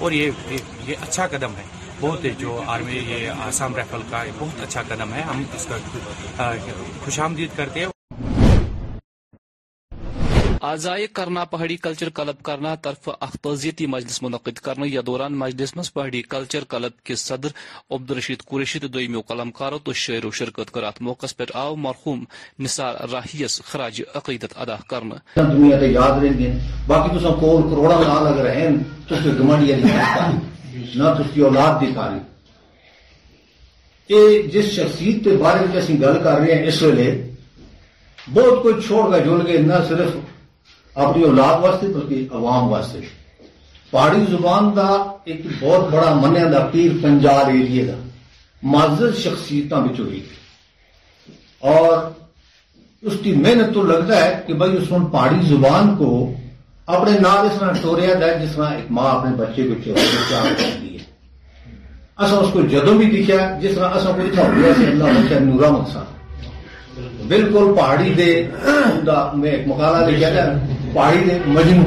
[0.03, 0.51] اور یہ
[0.88, 1.63] یہ اچھا قدم ہے
[2.01, 5.77] بہت جو آرمی یہ آسام رائفل کا بہت اچھا قدم ہے ہم اس کا
[7.05, 7.88] خوش آمدید کرتے ہیں
[10.67, 15.91] آزائے کرنا پہاڑی کلچر کلب کرنا طرف اختوزیتی مجلس منعقد کرنے یا دوران مجلس مز
[15.93, 17.50] پہاڑی کلچر کلب کے صدر
[17.95, 21.76] عبدالرشید قریشی تو دوم قلم کارو تو شعر و شرکت کر ات موقع پر آو
[21.86, 22.24] مرحوم
[22.63, 26.52] نثار راہیس خراج عقیدت ادا کرنا دنیا تے یاد رہن گے
[26.88, 28.69] باقی تساں کول کروڑا لال اگر ہیں
[29.10, 32.19] تو تے گمنڈ یعنی یا نہیں نہ تسی اولاد دی کاری
[34.08, 37.12] کہ جس شخصیت تے بارے وچ اسیں گل کر رہے ہیں اس ویلے
[38.34, 40.15] بہت کچھ چھوڑ کے جل کے نہ صرف
[40.95, 42.99] اپنی اولاد واسطے بلکہ عوام واسطے
[43.91, 44.88] پہاڑی زبان دا
[45.30, 47.95] ایک بہت بڑا دا پیر پنجال ایریے دا
[48.71, 50.19] معذر شخصیت ہوئی
[51.71, 51.97] اور
[53.10, 56.10] اس کی محنت تو لگتا ہے کہ بھائی اس نے پہاڑی زبان کو
[56.97, 60.97] اپنے نام اس طرح ٹوریا ہے جس طرح ایک ماں اپنے بچے کو ہے
[62.25, 67.28] اصا اس کو جدو بھی دیکھا جس طرح اصا کو ہوا اللہ بچہ نورا مقصد
[67.32, 68.30] بالکل پہاڑی دے
[69.41, 71.84] میں ایک مقالہ دے ہے پہاڑی دیکھ مجنو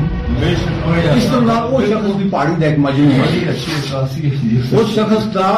[1.17, 4.01] اس طرح وہ شخص بھی پہاڑی دیکھ مجنو
[4.73, 5.51] وہ شخص تھا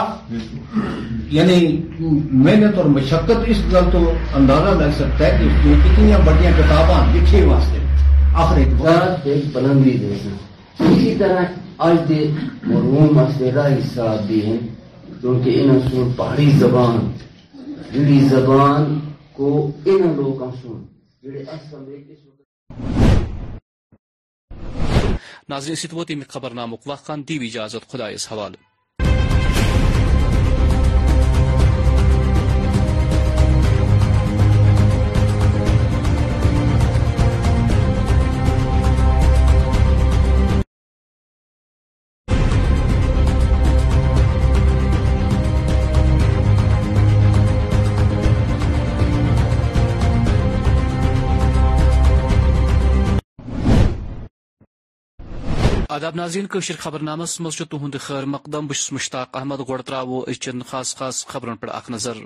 [1.36, 1.56] یعنی
[2.44, 3.98] محنت اور مشقت اس گل تو
[4.40, 7.78] اندازہ لگ سکتا ہے کہ اس نے کتنی بڑی کتابیں لکھی واسطے
[8.44, 10.14] آخر ایک بلندی دے
[10.92, 11.44] اسی طرح
[11.88, 12.24] آج دے
[12.64, 14.58] مرون مسئلے حصہ دے ہیں
[15.20, 16.98] کیونکہ انہوں سے پہاڑی زبان
[17.92, 18.98] جڑی زبان
[19.36, 19.52] کو
[19.84, 20.82] انہوں لوگوں سن
[21.24, 23.22] جڑے اس سمجھے کے
[25.48, 28.56] ناظرین ست ووت خبرنامک وقان دی ہوئی اجازت اس حوالہ
[55.94, 56.46] آداب ناظرین
[56.84, 61.56] خبر نامس مز تہد خیر مقدم بس مشتاق احمد گوڑ ترو چین خاص خاص خبرن
[61.60, 62.16] پہ اخ نظر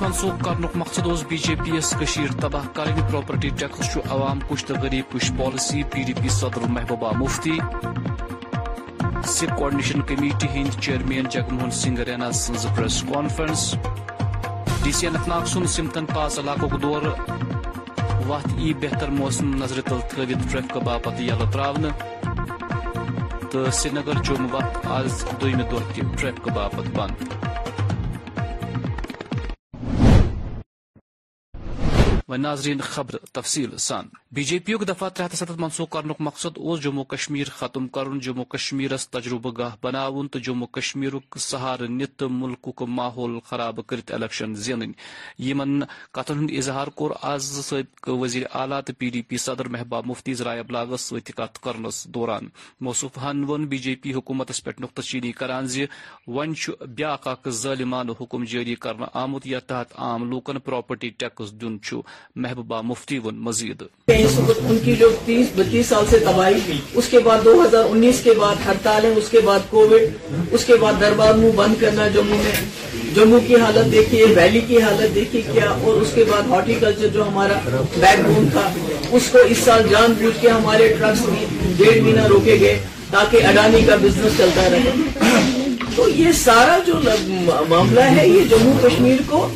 [0.00, 1.92] منسوخ مقصد اس بی جے پی یس
[2.40, 7.12] تباہ کریں پراپرٹی ٹیکس عوام کش تو غریب کش پالیسی پی ڈی پی صدر Mehbooba
[7.20, 7.58] Mufti
[9.34, 13.74] Sikh coordination committee Hind chairman Jagmohan Singh Raina says press conference
[14.82, 17.02] D C Anantnag سن سمتن پاس علاقوں دور
[18.28, 21.84] وت ای بہتر موسم نظر تل تھوت تریفک باپت یل تراؤن
[23.50, 27.32] تو سری نگر چوم وت آز دہ دفکہ باپت بند
[32.28, 37.04] و ناظرین خبر تفصیل سان بی جے پی یفہ ہتھ ستھ منسوخ کرنک مقصد جموں
[37.12, 37.86] کشمیر ختم
[38.22, 40.04] جموں کشمیر تجربہ گاہ بنا
[40.44, 44.92] جموں کشمیر سہارہ نت تو ملک ماحول خراب کرت الیکشن زین
[46.12, 50.34] کتن ہند اظہار کور آز سابق وزیر اعلیٰ تو پی ڈی پی صدر محبوب مفتی
[50.42, 52.48] ذرائع ابلاغس ست کت کرنس دوران
[52.88, 55.84] موصوف ون بی جے پی حکومت پہ نقطہ زی
[56.26, 57.16] ون زن بیا
[57.62, 60.30] ظالمان حکم جاری کرنا آمت یا تحت عام
[60.64, 61.94] پراپرٹی ٹیکس دن چھ
[62.42, 63.82] محبوبہ مفتی ون مزید
[64.14, 68.32] ان کی جو تیس بتیس سال سے تباہی اس کے بعد دو ہزار انیس کے
[68.38, 72.52] بعد ہڑتالیں اس کے بعد کووڈ اس کے بعد دربار منہ بند کرنا جموں میں
[73.14, 77.08] جموں کی حالت دیکھیے ویلی کی حالت دیکھیے کیا اور اس کے بعد ہارٹی کلچر
[77.14, 77.58] جو ہمارا
[77.96, 78.68] بیک بون تھا
[79.18, 82.78] اس کو اس سال جان بوجھ کے ہمارے ٹرکس بھی ڈیڑھ مہینہ روکے گئے
[83.10, 86.94] تاکہ اڈانی کا بزنس چلتا رہے تو یہ سارا جو
[87.70, 89.46] معاملہ ہے یہ جموں کشمیر کو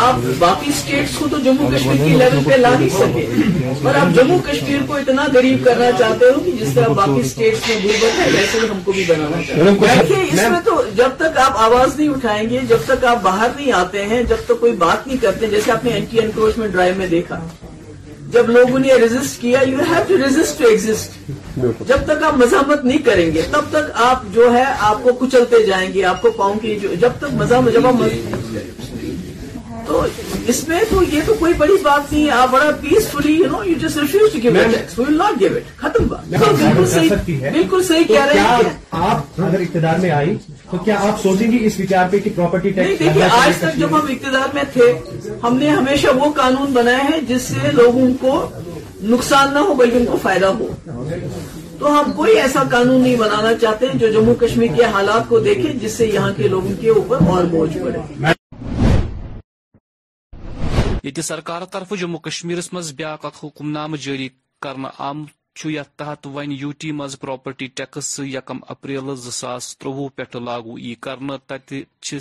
[0.00, 3.46] آپ باقی سٹیٹس کو تو جموں کشمیر کی لیول مطلب پہ لا نہیں سکے مطلب
[3.46, 7.20] مطلب اور آپ جموں کشمیر کو اتنا غریب کرنا چاہتے ہو کہ جس طرح باقی
[7.20, 11.56] اسٹیٹس میں گزرے ہم کو بھی بنانا چاہتے ہیں اس میں تو جب تک آپ
[11.68, 15.06] آواز نہیں اٹھائیں گے جب تک آپ باہر نہیں آتے ہیں جب تک کوئی بات
[15.06, 17.40] نہیں کرتے جیسے آپ نے اینٹی انکروچمنٹ ڈرائیو میں دیکھا
[18.32, 22.84] جب لوگوں نے ریزسٹ کیا you have to resist to exit جب تک آپ مزاحمت
[22.84, 26.30] نہیں کریں گے تب تک آپ جو ہے آپ کو کچلتے جائیں گے آپ کو
[26.36, 28.02] پاؤں کی جب تک مزاحمت جب آپ
[29.88, 30.00] تو
[30.52, 35.04] اس میں تو یہ تو کوئی بڑی بات نہیں ہے آپ بڑا peacefully to
[35.40, 38.72] give it ختم بات بالکل صحیح بالکل صحیح کہہ رہے ہیں
[39.06, 40.36] آپ اگر اقتدار میں آئی
[40.70, 43.98] تو کیا آپ سوچیں گی اس وچار پہ کہ پراپرٹی ٹیکس دیکھیے آج تک جب
[43.98, 44.92] ہم اقتدار میں تھے
[45.42, 48.34] ہم نے ہمیشہ وہ قانون بنایا ہے جس سے لوگوں کو
[49.14, 50.68] نقصان نہ ہو بلکہ ان کو فائدہ ہو
[51.78, 55.70] تو ہم کوئی ایسا قانون نہیں بنانا چاہتے جو جموں کشمیر کے حالات کو دیکھیں
[55.82, 58.32] جس سے یہاں کے لوگوں کے اوپر اور بوجھ پڑے
[61.02, 64.28] یہ سرکار طرف جموں کشمیر مایا اخ حکم نامہ جاری
[64.68, 70.38] آم آمت یت تحت ون یو ٹی مز پراپرٹی ٹیکس یکم اپریل زاس تروہ پہ
[70.38, 71.58] لاگو ای کر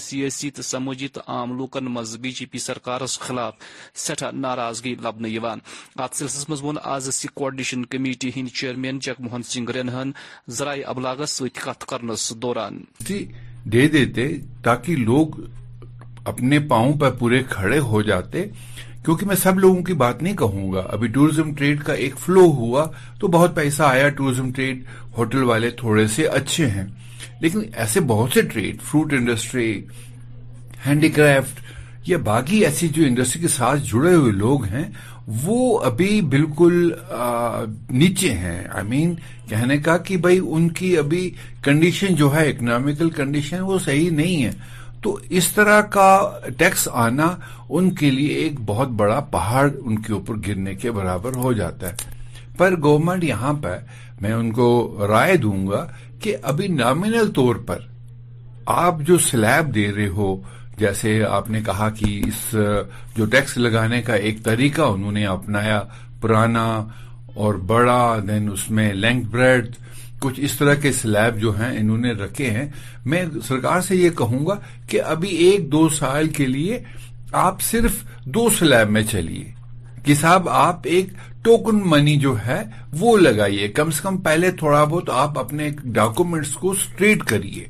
[0.07, 3.53] سیاسی تو سماجی تو عام لوکن مز بی جے پی سرکارس خلاف
[4.05, 5.35] سٹھا ناراضگی لبن
[6.03, 6.63] ات سلسلس مز
[6.95, 10.11] آز سی coordination committee Hind chairman Jagmohan Singh رنہن
[10.57, 12.81] ذرائع ابلاغس ست کت کرنس دوران
[13.73, 14.29] دے دیتے
[14.63, 15.39] تاکہ لوگ
[16.31, 18.43] اپنے پاؤں پر پورے کھڑے ہو جاتے
[19.03, 22.43] کیونکہ میں سب لوگوں کی بات نہیں کہوں گا ابھی ٹورزم ٹریڈ کا ایک فلو
[22.57, 22.85] ہوا
[23.19, 24.81] تو بہت پیسہ آیا ٹورزم ٹریڈ
[25.17, 26.85] ہوٹل والے تھوڑے سے اچھے ہیں
[27.41, 29.69] لیکن ایسے بہت سے trade fruit industry
[30.85, 31.65] handicraft
[32.09, 34.85] یا باقی ایسی جو انڈسٹری کے ساتھ جڑے ہوئے لوگ ہیں
[35.43, 36.73] وہ ابھی بالکل
[38.01, 39.13] نیچے ہیں آئی مین
[39.49, 41.29] کہنے کا کہ بھائی ان کی ابھی
[41.63, 44.51] کنڈیشن جو ہے اکنامیکل کنڈیشن وہ صحیح نہیں ہے
[45.07, 46.07] تو اس طرح کا
[46.57, 47.25] ٹیکس آنا
[47.77, 51.89] ان کے لیے ایک بہت بڑا پہاڑ ان کے اوپر گرنے کے برابر ہو جاتا
[51.89, 53.75] ہے پر گورنمنٹ یہاں پہ
[54.21, 54.67] میں ان کو
[55.09, 55.85] رائے دوں گا
[56.21, 57.79] کہ ابھی نامینل طور پر
[58.85, 60.35] آپ جو سلیب دے رہے ہو
[60.79, 62.43] جیسے آپ نے کہا کہ اس
[63.17, 65.81] جو ٹیکس لگانے کا ایک طریقہ انہوں نے اپنایا
[66.21, 66.67] پرانا
[67.43, 69.75] اور بڑا دین اس میں لینگ بریڈ
[70.21, 72.65] کچھ اس طرح کے سلیب جو ہیں انہوں نے رکھے ہیں
[73.13, 74.55] میں سرکار سے یہ کہوں گا
[74.89, 76.79] کہ ابھی ایک دو سال کے لیے
[77.45, 78.03] آپ صرف
[78.37, 79.43] دو سلیب میں چلیے
[80.05, 81.07] کہ صاحب آپ ایک
[81.43, 82.61] ٹوکن منی جو ہے
[82.99, 87.65] وہ لگائیے کم سے کم پہلے تھوڑا بہت آپ اپنے ڈاکومنٹس کو اسٹریٹ کریے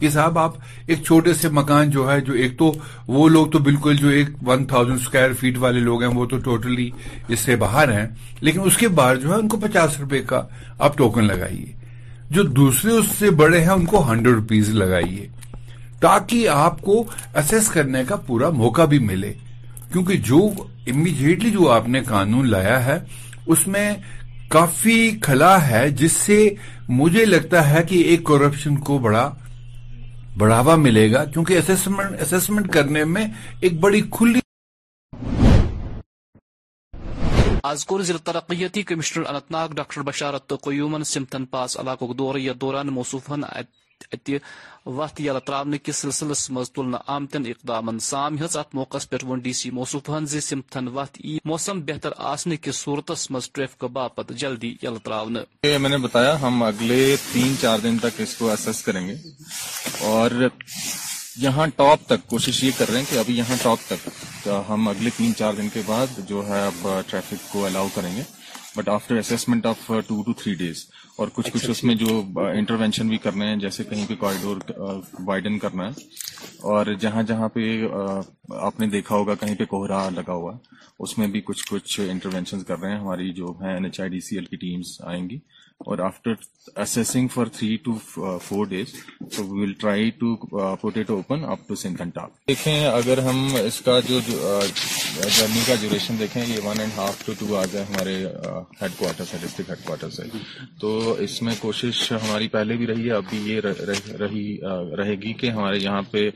[0.00, 0.52] کہ صاحب آپ
[0.86, 2.72] ایک چھوٹے سے مکان جو ہے جو ایک تو
[3.16, 6.38] وہ لوگ تو بالکل جو ایک ون تھاؤزینڈ اسکوائر فیٹ والے لوگ ہیں وہ تو
[6.44, 6.88] ٹوٹلی
[7.28, 8.06] اس سے باہر ہیں
[8.40, 10.42] لیکن اس کے باہر جو ہے ان کو پچاس روپے کا
[10.88, 11.72] آپ ٹوکن لگائیے
[12.34, 15.26] جو دوسرے اس سے بڑے ہیں ان کو ہنڈریڈ روپیز لگائیے
[16.00, 17.02] تاکہ آپ کو
[17.40, 19.32] اسیس کرنے کا پورا موقع بھی ملے
[19.92, 20.38] کیونکہ جو
[20.92, 22.98] امیڈیٹلی جو آپ نے قانون لایا ہے
[23.52, 23.90] اس میں
[24.50, 26.38] کافی کھلا ہے جس سے
[27.00, 29.28] مجھے لگتا ہے کہ ایک کرپشن کو بڑا
[30.40, 31.60] بڑھاوا ملے گا کیونکہ
[32.22, 33.26] اسیسمنٹ کرنے میں
[33.60, 34.40] ایک بڑی کھلی
[37.64, 42.34] از کور ضلع ترقیتی کمشنر انت ناگ ڈاکٹر بشارت تو قیومن سمتن پاس علاقہ دور
[42.38, 43.42] یتھ دوران موصوفان
[44.86, 49.38] وت یل تراونہ کس سلسلس مز تلنے آمتن اقدام سام ہز ات موقع پہ ون
[49.44, 54.32] ڈی سی موصوفن زی سمتھن وت ای موسم بہتر آنے کی صورت مز ٹریفک باپت
[54.42, 55.36] جلدی یلہ تراؤن
[56.02, 59.14] بتایا ہم اگلے تین چار دن تک اس کو اسس کریں گے
[60.12, 60.40] اور
[61.38, 64.08] یہاں ٹاپ تک کوشش یہ کر رہے ہیں کہ ابھی یہاں ٹاپ تک
[64.68, 68.22] ہم اگلے تین چار دن کے بعد جو ہے اب ٹریفک کو الاؤ کریں گے
[68.76, 70.84] but after assessment of two two three days
[71.18, 74.14] اور کچھ کچھ اچھا، اس میں جو انٹروینشن uh, بھی کرنے ہیں جیسے کہیں پہ
[74.20, 78.22] کوریڈور وائڈن uh, کرنا ہے اور جہاں جہاں پہ uh,
[78.66, 80.56] آپ نے دیکھا ہوگا کہیں پہ کوہرا لگا ہوا
[80.98, 83.76] اس میں بھی کچھ کچھ انٹروینشن کر رہے ہیں ہماری جو ہے
[84.60, 85.38] ٹیمس آئیں گی
[85.86, 86.32] after
[86.82, 87.92] assessing for three to
[88.44, 88.66] four
[89.48, 90.34] will try to
[91.18, 91.44] open
[91.96, 97.24] کنٹاپ دیکھیں اگر ہم اس کا جو جرنی کا ڈیوریشن دیکھیں یہ one and half
[97.26, 98.14] to two hours ہے ہمارے
[98.80, 100.22] ہیڈ کوارٹر سے ڈسٹرکٹ ہیڈ کوارٹر سے
[100.80, 103.60] تو اس میں کوشش ہماری پہلے بھی رہی ہے اب بھی یہ
[104.98, 106.28] رہے گی کہ ہمارے یہاں پہ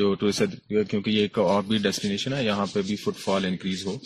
[0.00, 3.86] جو ٹورسٹ کیونکہ یہ ایک اور بھی ڈیسٹینیشن ہے یہاں پہ بھی فٹ فال انکریز
[3.86, 3.96] ہو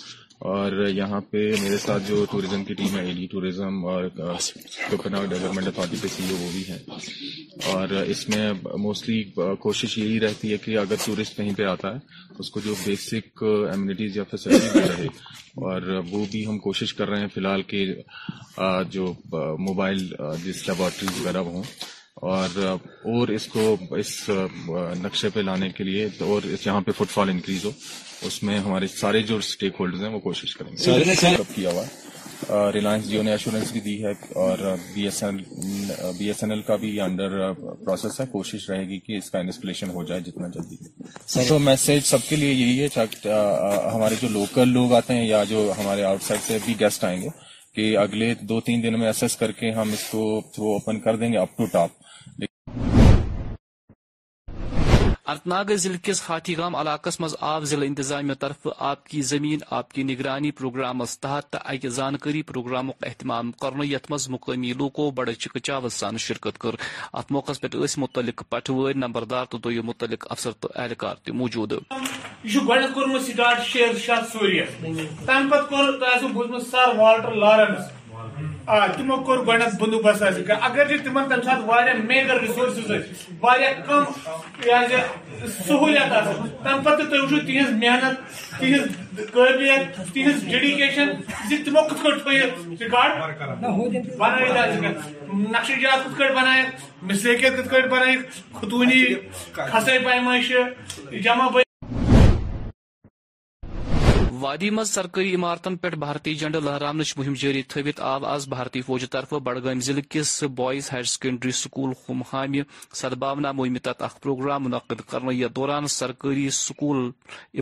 [0.48, 5.66] اور یہاں پہ میرے ساتھ جو ٹوریزم کی ٹیم ہے ای ڈی ٹوریزم اور ڈیولپمنٹ
[5.66, 6.78] اتھارٹی کے سی او وہ بھی ہے
[7.72, 8.52] اور اس میں
[8.86, 9.22] موسٹلی
[9.66, 11.98] کوشش یہی رہتی ہے کہ اگر ٹورسٹ کہیں پہ آتا ہے
[12.40, 15.06] اس کو جو بیسک امیونٹیز یا فیسلٹیز مل رہے
[15.70, 17.84] اور وہ بھی ہم کوشش کر رہے ہیں فی الحال کہ
[18.96, 19.12] جو
[19.68, 20.04] موبائل
[20.44, 21.62] جس لیبارٹریز وغیرہ وہ ہوں
[22.28, 22.56] اور
[23.12, 24.08] اور اس کو اس
[25.02, 27.70] نقشے پہ لانے کے لیے اور یہاں پہ فٹ فال انکریز ہو
[28.26, 31.14] اس میں ہمارے سارے جو اسٹیک ہیں وہ کوشش کریں گے
[31.54, 34.10] کیا ہوا ہے ریلائنس جیو نے ایشورنس بھی دی ہے
[34.42, 34.58] اور
[34.94, 38.84] B S N L B S N L کا بھی انڈر پروسیس ہے کوشش رہے
[38.88, 40.76] گی کہ اس کا انسپلیشن ہو جائے جتنا جلدی
[41.26, 43.34] سر تو میسج سب کے لیے یہی ہے
[43.94, 47.20] ہمارے جو لوکل لوگ آتے ہیں یا جو ہمارے آؤٹ سائڈ سے بھی گیسٹ آئیں
[47.22, 47.28] گے
[47.74, 51.16] کہ اگلے دو تین دن میں ایس کر کے ہم اس کو تھرو اوپن کر
[51.16, 51.90] دیں گے up to top
[55.30, 59.58] Anantnag ضلع کس ہاتھی گام علاقہ مز آو ضلع انتظامیہ طرف آپ کی زمین
[59.78, 65.34] آپ کی نگرانی پروگرام تحت اک زانکاری پروگرام اہتمام کرنے یت مز مقامی لوکو بڑے
[65.44, 66.74] چکچا سان شرکت کر
[67.20, 67.66] ات موقع پہ
[68.04, 71.72] متعلق پٹو نمبردار تو دو متعلق افسر تو اہلکار تہ موجود
[78.70, 79.40] آ تمو کت
[79.80, 80.22] بندوبست
[80.66, 81.60] اگر تم تمہ سات
[82.08, 82.86] میگر رسورسز
[83.86, 84.02] کم
[84.66, 84.80] یہ
[85.66, 86.26] سہولیات آپ
[86.62, 88.14] تمہیں پہ تر وچو تہذ محنت
[88.60, 89.82] تہذیت
[90.14, 91.08] تہذ ڈڈیشن
[91.48, 92.34] زمو کتار بن
[92.76, 94.10] سکتے
[95.32, 96.68] نقشہ جات کتنا بنائک
[97.10, 98.16] مسیقیت کت پا بنائیں
[98.60, 99.02] خطونی
[99.52, 100.58] خسائی پیماشی
[101.24, 101.46] جمع
[104.40, 109.06] وادی مز سرکاری عمارتن پہ بھارتی جنڈ لہران مہم جاری تھوت آو آز بھارتی فوجی
[109.14, 112.60] طرف بڈگام ضلع کس بوائز ہایر سیکنڈری سکول ہم حامی
[113.00, 117.02] سدباونا مہم تحت اخ پروگرام منعقد کرنے یتھ دوران سرکاری سکول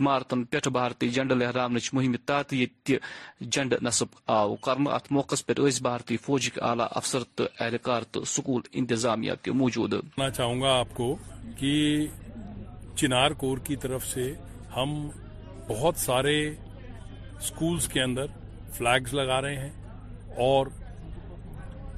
[0.01, 2.91] عمارتن پہ بھارتی جنڈ لہرن مہم تحت یت
[3.55, 4.07] جنڈ نصب
[4.37, 5.53] آو آؤ ات موقع پہ
[5.89, 10.93] بھارتی فوج کے اعلی افسر تو اہلکار تو سکول انتظامیہ کے موجود چاہوں گا آپ
[11.01, 11.15] کو
[11.59, 11.75] کہ
[13.01, 14.33] چنار کور کی طرف سے
[14.77, 14.97] ہم
[15.69, 16.35] بہت سارے
[17.47, 18.25] سکولز کے اندر
[18.77, 19.71] فلیگز لگا رہے ہیں
[20.47, 20.67] اور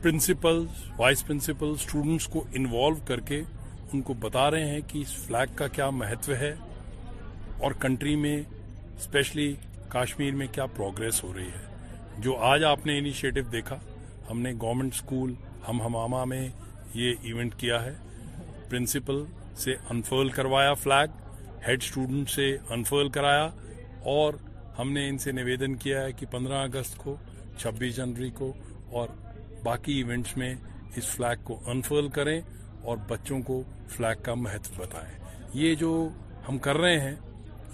[0.02, 0.64] پرنسپل
[0.98, 3.42] وائس پرنسپل سٹوڈنٹس کو انوالو کر کے
[3.94, 6.54] ان کو بتا رہے ہیں کہ اس فلیگ کا کیا مہتو ہے
[7.64, 9.54] اور کنٹری میں اسپیشلی
[9.90, 13.78] کاشمیر میں کیا پروگرس ہو رہی ہے جو آج آپ نے انیشیٹو دیکھا
[14.30, 15.34] ہم نے گورنمنٹ اسکول
[15.68, 16.48] ہم ہماما میں
[16.94, 17.94] یہ ایونٹ کیا ہے
[18.70, 19.24] پرنسپل
[19.64, 21.20] سے انفرل کروایا فلیگ
[21.68, 23.50] ہیڈ سٹوڈنٹ سے انفرل کرایا
[24.12, 24.34] اور
[24.82, 27.16] ہم نے ان سے نویدن کیا ہے کہ پندرہ اگست کو
[27.58, 28.46] چھبیس جنوری کو
[28.98, 29.08] اور
[29.64, 30.54] باقی ایونٹس میں
[30.98, 32.40] اس فلیگ کو انفرل کریں
[32.88, 33.62] اور بچوں کو
[33.96, 35.12] فلیگ کا مہتو بتائیں
[35.54, 35.92] یہ جو
[36.48, 37.14] ہم کر رہے ہیں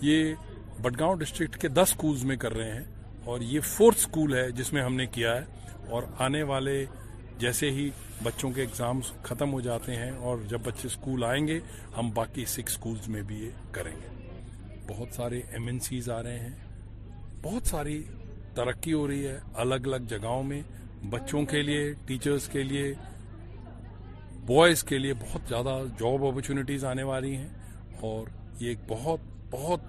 [0.07, 0.33] یہ
[0.81, 2.83] بٹگاؤں ڈسٹرکٹ کے دس سکولز میں کر رہے ہیں
[3.29, 6.83] اور یہ فورتھ سکول ہے جس میں ہم نے کیا ہے اور آنے والے
[7.45, 7.89] جیسے ہی
[8.23, 11.59] بچوں کے اگزامس ختم ہو جاتے ہیں اور جب بچے سکول آئیں گے
[11.97, 14.15] ہم باقی سکس سکولز میں بھی یہ کریں گے
[14.93, 16.55] بہت سارے ایم این سیز آ رہے ہیں
[17.49, 18.01] بہت ساری
[18.55, 20.61] ترقی ہو رہی ہے الگ الگ جگہوں میں
[21.09, 22.91] بچوں کے لیے ٹیچرز کے لیے
[24.47, 27.47] بوائز کے لیے بہت زیادہ جاب اپرچونیٹیز آنے والی ہیں
[28.09, 28.25] اور
[28.59, 29.19] یہ ایک بہت
[29.51, 29.81] بہت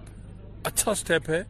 [0.71, 1.43] اچھا سٹیپ ہے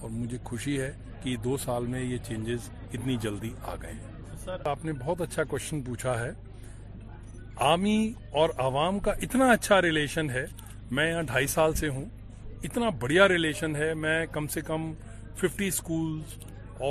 [0.00, 0.90] اور مجھے خوشی ہے
[1.22, 5.44] کہ دو سال میں یہ چینجز اتنی جلدی آ گئے ہیں آپ نے بہت اچھا
[5.54, 6.30] کوشچن پوچھا ہے
[7.72, 7.98] آمی
[8.40, 10.44] اور عوام کا اتنا اچھا ریلیشن ہے
[10.96, 12.04] میں یہاں ڈھائی سال سے ہوں
[12.68, 14.92] اتنا بڑھیا ریلیشن ہے میں کم سے کم
[15.40, 16.34] ففٹی سکولز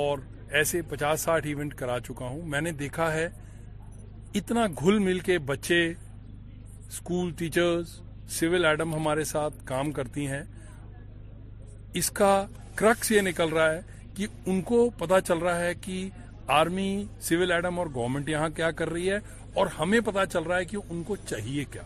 [0.00, 0.18] اور
[0.58, 3.28] ایسے پچاس ساٹھ ایونٹ کرا چکا ہوں میں نے دیکھا ہے
[4.40, 7.88] اتنا گھل مل کے بچے اسکول ٹیچرز
[8.38, 10.42] سول ایڈم ہمارے ساتھ کام کرتی ہیں
[12.00, 12.32] اس کا
[12.76, 13.80] کرکس یہ نکل رہا ہے
[14.16, 16.08] کہ ان کو پتا چل رہا ہے کہ
[16.58, 16.88] آرمی
[17.28, 19.18] سول ایڈم اور گورنمنٹ یہاں کیا کر رہی ہے
[19.58, 21.82] اور ہمیں پتا چل رہا ہے کہ ان کو چاہیے کیا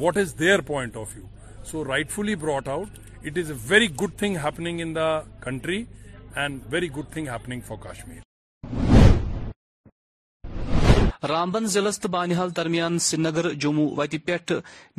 [0.00, 1.26] what is their point of view
[1.70, 5.08] so rightfully brought out it is a very good thing happening in the
[5.44, 5.82] country
[6.40, 8.22] and very good thing happening for Kashmir
[11.28, 14.36] Ramban ضلع تو بانحال درمیان سری نگر جموں وتہ پہ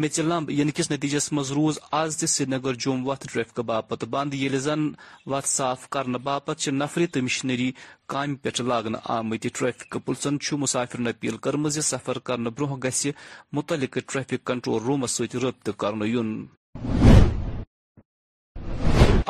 [0.02, 4.04] میچ لمب ان کس نتیجس مز روز آز تہ سری نگر جم وت ٹریفک باپت
[4.16, 4.88] بند یل زن
[5.32, 7.72] وت صاف کرنے باپت نفری تو مشنری
[8.14, 13.10] کام پہ لاگن آمت ٹریفک پلسن مسافر اپیل کرم سفر کرنے برہ گسہ
[13.56, 16.04] متعلق ٹریفک کنٹرول رومس ستھ رابطہ کرن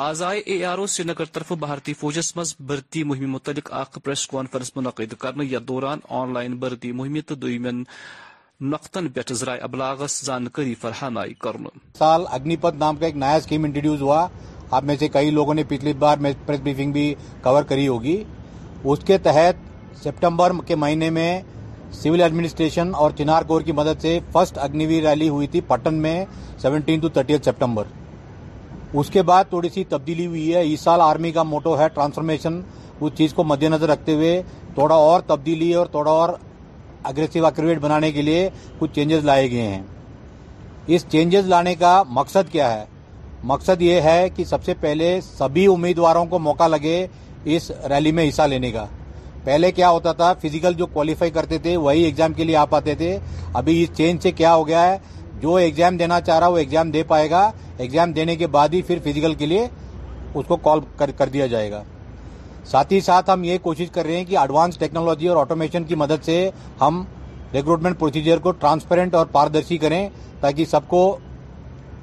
[0.04, 4.26] آزائے اے آر او سری نگر طرف بھارتی فوجس مز بھرتی مہم متعلق اخ پریس
[4.28, 7.82] کانفرنس منعقد کرنے یا دوران آن لائن بھرتی مہم تو دن
[8.72, 11.56] نقطن پہ ذرائع ابلاغس زانکاری فراہم آئی کر
[12.00, 14.28] سال اگنی پت نام کا ایک نیا اسکیم انٹروڈیوس ہوا
[14.76, 18.24] آپ میں سے کئی لوگوں نے پچھلی بار پریس بریفنگ بھی کور کری ہوگی
[18.84, 19.66] اس کے تحت
[20.04, 21.30] سپٹمبر کے مہینے میں
[22.04, 26.24] سول ایڈمنسٹریشن اور چنار کور کی مدد سے فرسٹ اگنی ریلی ہوئی تھی پٹن میں
[26.62, 27.88] سیونٹین ٹو تھرٹی سپٹمبر
[29.00, 32.60] اس کے بعد تھوڑی سی تبدیلی ہوئی ہے اس سال آرمی کا موٹو ہے ٹرانسفارمیشن
[33.02, 34.34] اس چیز کو مد نظر رکھتے ہوئے
[34.76, 36.30] تھوڑا اور تبدیلی اور تھوڑا اور
[37.10, 39.82] اگریسو اکریویٹ بنانے کے لیے کچھ چینجز لائے گئے ہیں
[40.96, 42.86] اس چینجز لانے کا مقصد کیا ہے
[43.52, 46.98] مقصد یہ ہے کہ سب سے پہلے سبھی امیدواروں کو موقع لگے
[47.56, 48.86] اس ریلی میں حصہ لینے کا
[49.44, 52.96] پہلے کیا ہوتا تھا فزیکل جو کوالیفائی کرتے تھے وہی اگزام کے لیے آ پاتے
[53.02, 53.18] تھے
[53.60, 54.98] ابھی اس چینج سے کیا ہو گیا ہے
[55.46, 57.40] جو ایگزام دینا چاہ رہا وہ ایگزام دے پائے گا
[57.86, 59.68] ایگزام دینے کے بعد ہی پھر فزیکل کے لیے
[60.40, 60.80] اس کو کال
[61.18, 61.82] کر دیا جائے گا
[62.72, 65.96] ساتھ ہی ساتھ ہم یہ کوشش کر رہے ہیں کہ ایڈوانس ٹیکنالوجی اور آٹومیشن کی
[66.04, 66.38] مدد سے
[66.82, 67.04] ہم
[67.54, 70.02] ریکروٹمنٹ پروسیجر کو ٹرانسپیرنٹ اور پاردرشی کریں
[70.42, 71.02] تاکہ سب کو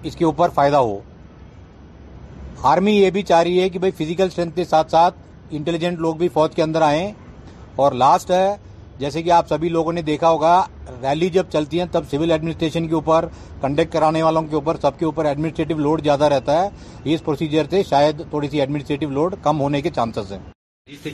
[0.08, 0.98] اس کے اوپر فائدہ ہو
[2.74, 5.16] آرمی یہ بھی چاہ رہی ہے کہ بھائی فیزیکل اسٹرینتھ کے ساتھ ساتھ
[5.56, 7.06] انٹیلیجنٹ لوگ بھی فوج کے اندر آئیں
[7.82, 8.46] اور لاسٹ ہے
[9.02, 10.50] جیسے کہ آپ سبھی لوگوں نے دیکھا ہوگا
[11.02, 13.26] ریلی جب چلتی ہیں تب سول ایڈمنسٹریشن کے اوپر
[13.62, 16.68] کنڈکٹ کرانے والوں کے اوپر سب کے اوپر ایڈمنسٹریٹو لوڈ زیادہ رہتا ہے
[17.14, 20.38] اس پروسیجر سے شاید تھوڑی سی ایڈمنسٹریٹو لوڈ کم ہونے کے چانسز ہیں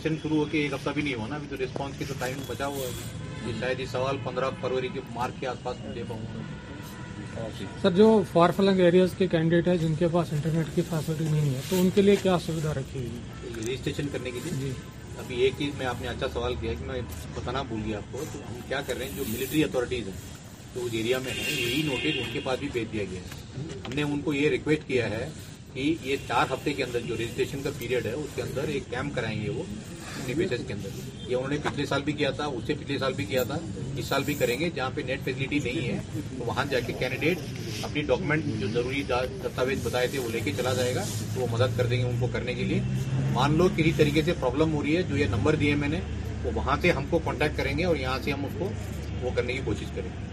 [0.03, 3.87] شروع ہو کے ایک ہفتہ بھی نہیں ہونا تو ٹائم بچا ہوا ہے شاید یہ
[3.93, 7.47] سوال پندرہ فروری کے مارک کے آس پاس دے پاؤں گا
[7.83, 11.61] سر جو فار فلنگ ایریاز کے ہیں جن کے پاس انٹرنیٹ کی فیسلٹی نہیں ہے
[11.71, 14.73] تو ان کے لیے کیا سویدھا رکھی ہے رجسٹریشن کرنے کے لیے جی۔
[15.21, 17.01] ابھی ایک چیز میں آپ نے اچھا سوال کیا کہ میں
[17.35, 20.17] بتانا بھول گیا آپ کو تو ہم کیا کر رہے ہیں جو ملٹری اتارٹیز ہیں
[20.75, 23.93] جو ایریا میں ہیں یہی نوٹس ان کے پاس بھی بھیج دیا گیا ہے ہم
[23.97, 25.29] نے ان کو یہ ریکویسٹ کیا ہے
[25.73, 28.91] کہ یہ چار ہفتے کے اندر جو رجسٹریشن کا پیریڈ ہے اس کے اندر ایک
[28.91, 29.63] کیمپ کرائیں گے وہ
[30.37, 30.89] بیسز کے اندر
[31.31, 33.59] یہ انہوں نے پچھلے سال بھی کیا تھا اس سے پچھلے سال بھی کیا تھا
[33.99, 36.93] اس سال بھی کریں گے جہاں پہ نیٹ فیسلٹی نہیں ہے تو وہاں جا کے
[36.99, 37.39] کینڈیڈیٹ
[37.85, 41.05] اپنی ڈاکومنٹ جو ضروری دستاویز بتائے تھے وہ لے کے چلا جائے گا
[41.35, 42.81] تو وہ مدد کر دیں گے ان کو کرنے کے لیے
[43.33, 46.01] مان لو کسی طریقے سے پرابلم ہو رہی ہے جو یہ نمبر دیے میں نے
[46.45, 48.69] وہ وہاں سے ہم کو کانٹیکٹ کریں گے اور یہاں سے ہم اس کو
[49.23, 50.27] وہ کرنے کی کوشش کریں گے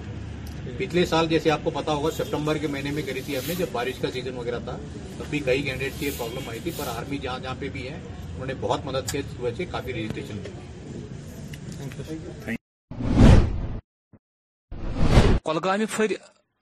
[0.77, 3.53] پچھلے سال جیسے آپ کو پتا ہوگا سپٹمبر کے مہینے میں کری تھی ہم نے
[3.57, 4.75] جب بارش کا سیزن وغیرہ تھا
[5.17, 7.97] تب بھی کئی کینڈیڈیٹ کی پرابلم آئی تھی پر آرمی جہاں جہاں پہ بھی ہے
[7.97, 10.51] انہوں نے بہت مدد کی وجہ سے کافی رجسٹریشن بھی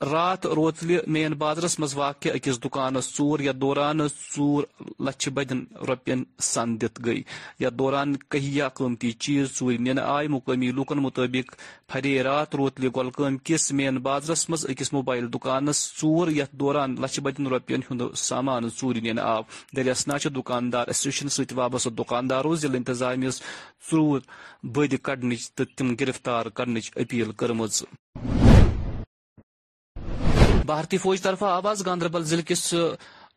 [0.08, 4.02] رات روتل مین بازرس مز واقع اکس دکان چور یتھ دوران
[4.34, 4.64] چور
[5.06, 7.22] لچھ بدین سن دت گئی
[7.60, 11.56] یتھ دوران کہیا قیمتی چیز چور نن آئے مقامی لوکن مطابق
[11.92, 17.48] پھرے رات روتل گولگم کس مین بازرس مز موبائل دکانس چور یتھ دوران لچھ بدین
[17.54, 19.42] روپین ہند سامان چوری نن آو
[19.76, 23.42] دلیسنہ دکاندار ایسوسیشن ست وابستہ ضلع ذیل انتظامس
[23.90, 24.20] چور
[25.04, 27.62] کڑنچ تو تم گرفتار کرنچ اپیل کرم
[30.66, 32.74] بھارتی فوج طرف آواز گاندربل ضلع کس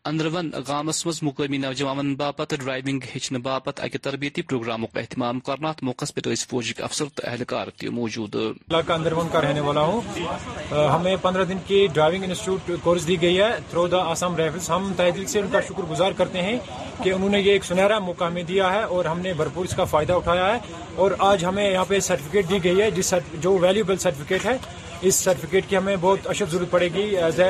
[0.08, 5.72] اندرون گامس مز مقامی نوجوان باپت ڈرائیونگ ہچنے باپت اکہ تربیتی پروگرام کا اہتمام کرنا
[5.82, 9.80] موقع پہ تو اس فوجی کے افسر تو اہلکار موجود علاقہ اندرون کا رہنے والا
[9.88, 14.70] ہوں ہمیں پندرہ دن کی ڈرائیونگ انسٹیٹیوٹ کورس دی گئی ہے تھرو دا آسام رائفلس
[14.70, 16.56] ہم دل سے ان کا شکر گزار کرتے ہیں
[17.02, 19.76] کہ انہوں نے یہ ایک سنہرا موقع میں دیا ہے اور ہم نے بھرپور اس
[19.76, 20.58] کا فائدہ اٹھایا ہے
[21.04, 22.90] اور آج ہمیں یہاں پہ سرٹیفکیٹ دی گئی ہے
[23.40, 24.56] جو ویلیوبل سرٹیفکیٹ ہے
[25.02, 27.40] اس سرٹیفکیٹ کی ہمیں بہت اشد ضرورت پڑے گی ایز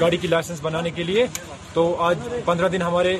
[0.00, 1.26] گاڑی کی لائسنس بنانے کے لیے
[1.72, 3.16] تو آج پندرہ دن ہمارے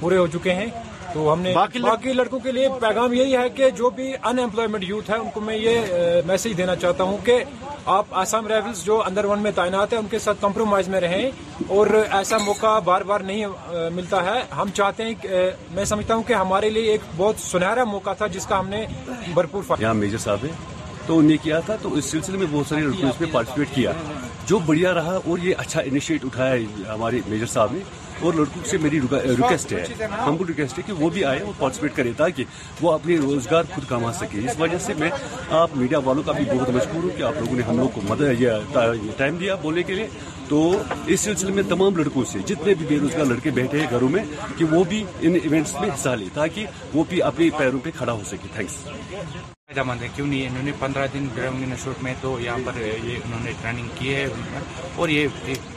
[0.00, 0.66] پورے ہو چکے ہیں
[1.14, 4.84] تو ہم نے باقی لڑکوں کے لیے پیغام یہی ہے کہ جو بھی ان امپلائمنٹ
[4.88, 5.96] یوتھ ہے ان کو میں یہ
[6.26, 7.38] میسج دینا چاہتا ہوں کہ
[7.96, 11.28] آپ آسام رائفلس جو اندر ون میں تعینات ہیں ان کے ساتھ کمپرومائز میں رہیں
[11.76, 15.44] اور ایسا موقع بار بار نہیں ملتا ہے ہم چاہتے ہیں
[15.74, 18.84] میں سمجھتا ہوں کہ ہمارے لیے ایک بہت سنہرا موقع تھا جس کا ہم نے
[19.34, 19.92] بھرپور فائدہ
[20.24, 20.46] صاحب
[21.06, 23.92] تو انہیں کیا تھا تو اس سلسلے میں بہت سارے لڑکیوں میں پارٹیسپیٹ کیا
[24.46, 26.54] جو بڑھیا رہا اور یہ اچھا انیشیٹ اٹھایا
[26.94, 27.78] ہمارے میجر صاحب نے
[28.26, 31.52] اور لڑکوں سے میری ریکویسٹ ہے ہم کو ریکویسٹ ہے کہ وہ بھی آئے اور
[31.58, 32.44] پارٹیسپیٹ کرے تاکہ
[32.82, 35.10] وہ اپنے روزگار خود کما سکے اس وجہ سے میں
[35.62, 38.00] آپ میڈیا والوں کا بھی بہت مجبور ہوں کہ آپ لوگوں نے ہم لوگ کو
[38.08, 38.44] مدد
[39.18, 40.06] ٹائم دیا بولنے کے لیے
[40.48, 40.60] تو
[41.12, 44.24] اس سلسلے میں تمام لڑکوں سے جتنے بھی بے روزگار لڑکے بیٹھے ہیں گھروں میں
[44.58, 48.12] کہ وہ بھی ان ایونٹس میں حصہ لیں تاکہ وہ بھی اپنے پیروں پہ کھڑا
[48.12, 48.82] ہو سکے تھینکس
[49.72, 53.16] فائدہ مند ہے کیوں نہیں انہوں نے پندرہ دن انسٹیٹیوٹ میں تو یہاں پر یہ
[53.24, 54.26] انہوں نے ٹریننگ کی ہے
[55.00, 55.26] اور یہ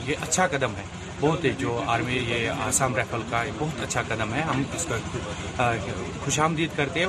[0.08, 0.84] یہ اچھا قدم ہے
[1.20, 5.74] بہت جو آرمی یہ آسام ریفل کا بہت اچھا قدم ہے ہم اس کا
[6.24, 7.08] خوش آمدید کرتے ہیں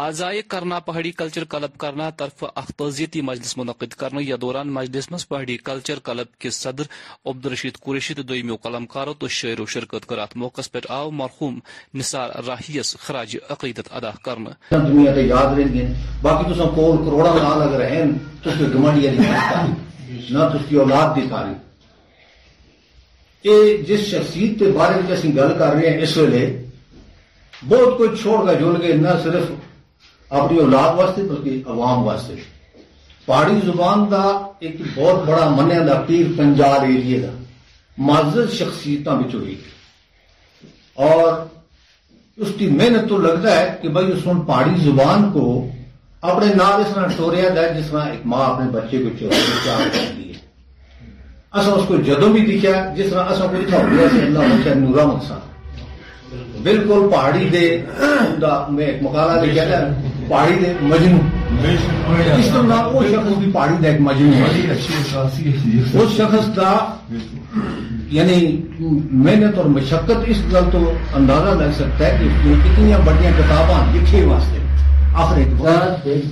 [0.00, 5.24] آزائے کرنا پہاڑی کلچر کلب کرنا طرف اختوزیتی مجلس منعقد کرنا یا دوران مجلس مس
[5.28, 6.84] پہاڑی کلچر کلب کے صدر
[7.32, 11.08] عبدالرشید قریشی تو دویمیو قلم کارو تو شعر و شرکت کر ات موقع پہ آو
[11.20, 11.54] مرحوم
[12.00, 14.50] نثار راہیس خراج عقیدت ادا کرنا
[15.20, 15.88] یاد رہن
[16.22, 18.04] باقی تو سن کول کروڑا لا اگر ہیں
[18.42, 19.32] تو کی گمانڈی نہیں یعنی
[20.32, 21.54] نہ تو کی اولاد دی ساری
[23.50, 23.56] اے
[23.88, 26.44] جس شخصیت تے بارے وچ اسیں گل کر رہے ہیں اس ویلے
[27.68, 29.44] بہت کچھ چھوڑ کے جل گئے نہ صرف
[30.38, 32.34] اپنی اولاد واسطے بلکہ عوام واسطے
[33.26, 34.22] پہاڑی زبان دا
[34.64, 37.30] ایک بہت بڑا منع دا پیر پنجاب ایریے دا
[38.08, 39.54] معذر شخصیتاں بچ ہوئی
[41.06, 41.24] اور
[42.42, 45.44] اس کی محنت تو لگتا ہے کہ بھائی اس نے پہاڑی زبان کو
[46.32, 50.28] اپنے نال اس طرح ٹوریا ہے جس طرح ایک ماں اپنے بچے کو چور کرتی
[50.28, 50.38] ہے
[51.60, 54.74] اصل اس کو جدو بھی دکھا جس طرح اصل کو اتنا ہو سے اللہ بچہ
[54.84, 55.48] نورا مقصد
[56.68, 57.66] بالکل پہاڑی دے
[58.76, 61.68] میں ایک مقالہ دیکھا ہے پہاڑی دے مجنو
[62.38, 64.74] اس طرح وہ شخص بھی پہاڑی دے ایک مجنو
[65.94, 66.68] وہ شخص دا
[68.16, 68.36] یعنی
[69.24, 70.78] محنت اور مشقت اس گل تو
[71.20, 74.58] اندازہ لگ سکتا ہے کہ کتنی بڑی کتاباں لکھے واسطے
[75.24, 75.44] آخری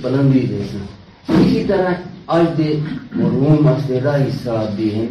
[0.01, 1.89] بلندی دے اسی طرح
[2.37, 2.71] آج دے
[3.15, 5.07] مرموم مسئلے دا حصہ دے ہیں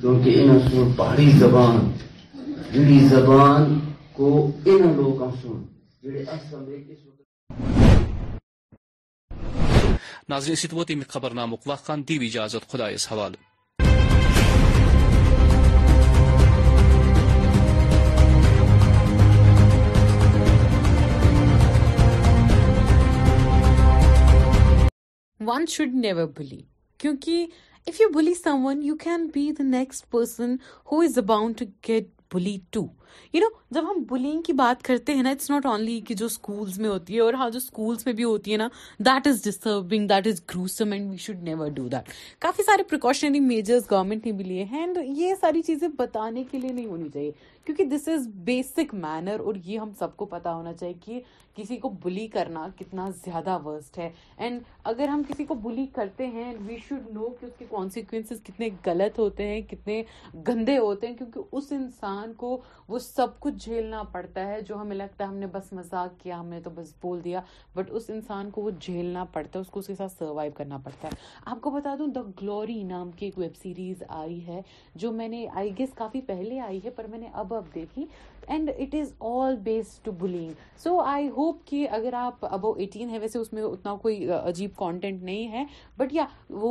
[0.00, 1.90] کیونکہ انہوں سن پہاڑی زبان
[2.74, 3.78] جڑی زبان
[4.16, 4.30] کو
[4.64, 5.62] انہوں لوگوں سن
[6.04, 8.08] جڑے اس سمجھے کے سن
[10.32, 11.56] ناظرین خبر نام ون
[25.68, 26.60] شوڈ نیور بلی
[26.98, 27.46] کیونکہ
[27.88, 28.34] if you bully
[28.66, 30.54] someone you can be the next person
[30.92, 32.84] who is about to get bully to
[33.32, 36.26] you know جب ہم بلینگ کی بات کرتے ہیں نا اٹس ناٹ اونلی کہ جو
[36.26, 38.68] اسکولس میں ہوتی ہے اور ہاں جو اسکولس میں بھی ہوتی ہے نا
[39.08, 42.10] that is disturbing that is gruesome and we should never do that
[42.46, 46.58] کافی سارے پریکاشنری میجرز گورنمنٹ نے بھی لیے ہیں اینڈ یہ ساری چیزیں بتانے کے
[46.58, 47.30] لیے نہیں ہونی چاہیے
[47.72, 51.20] کیونکہ دس از بیسک مینر اور یہ ہم سب کو پتا ہونا چاہیے کہ
[51.56, 54.08] کسی کو بلی کرنا کتنا زیادہ ورسٹ ہے
[54.44, 54.60] اینڈ
[54.90, 57.64] اگر ہم کسی کو بلی کرتے ہیں وی شوڈ نو کہ اس کے
[58.10, 59.60] کتنے کتنے غلط ہوتے ہیں
[60.48, 62.56] گندے ہوتے ہیں کیونکہ اس انسان کو
[62.88, 66.40] وہ سب کچھ جھیلنا پڑتا ہے جو ہمیں لگتا ہے ہم نے بس مزاق کیا
[66.40, 67.40] ہم نے تو بس بول دیا
[67.74, 70.78] بٹ اس انسان کو وہ جھیلنا پڑتا ہے اس کو اس کے ساتھ سروائو کرنا
[70.84, 71.18] پڑتا ہے
[71.50, 74.60] آپ کو بتا دوں دا گلوری نام کی ایک ویب سیریز آئی ہے
[75.04, 78.04] جو میں نے آئی گیس کافی پہلے آئی ہے پر میں نے اب اب دیکھیں
[78.54, 80.52] and it is all based to bullying
[80.82, 84.70] so I hope کہ اگر آپ ابو ایٹین ہے ویسے اس میں اتنا کوئی عجیب
[84.76, 85.64] کانٹینٹ نہیں ہے
[85.98, 86.24] بٹ یا
[86.62, 86.70] وہ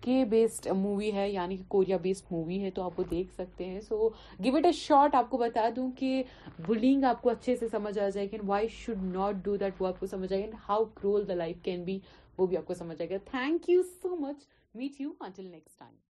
[0.00, 3.64] کے بیسڈ مووی ہے یعنی کہ کوریا بیسڈ مووی ہے تو آپ وہ دیکھ سکتے
[3.68, 4.08] ہیں so
[4.44, 6.22] give it a short آپ کو بتا دوں کہ
[6.68, 9.82] بلینگ آپ کو اچھے سے سمجھ آ جائے گی and why should not do that
[9.82, 11.98] وہ آپ کو سمجھ آئے گا and how cruel the life can be
[12.38, 15.78] وہ بھی آپ کو سمجھ آئے گا thank you so much meet you until next
[15.78, 16.07] time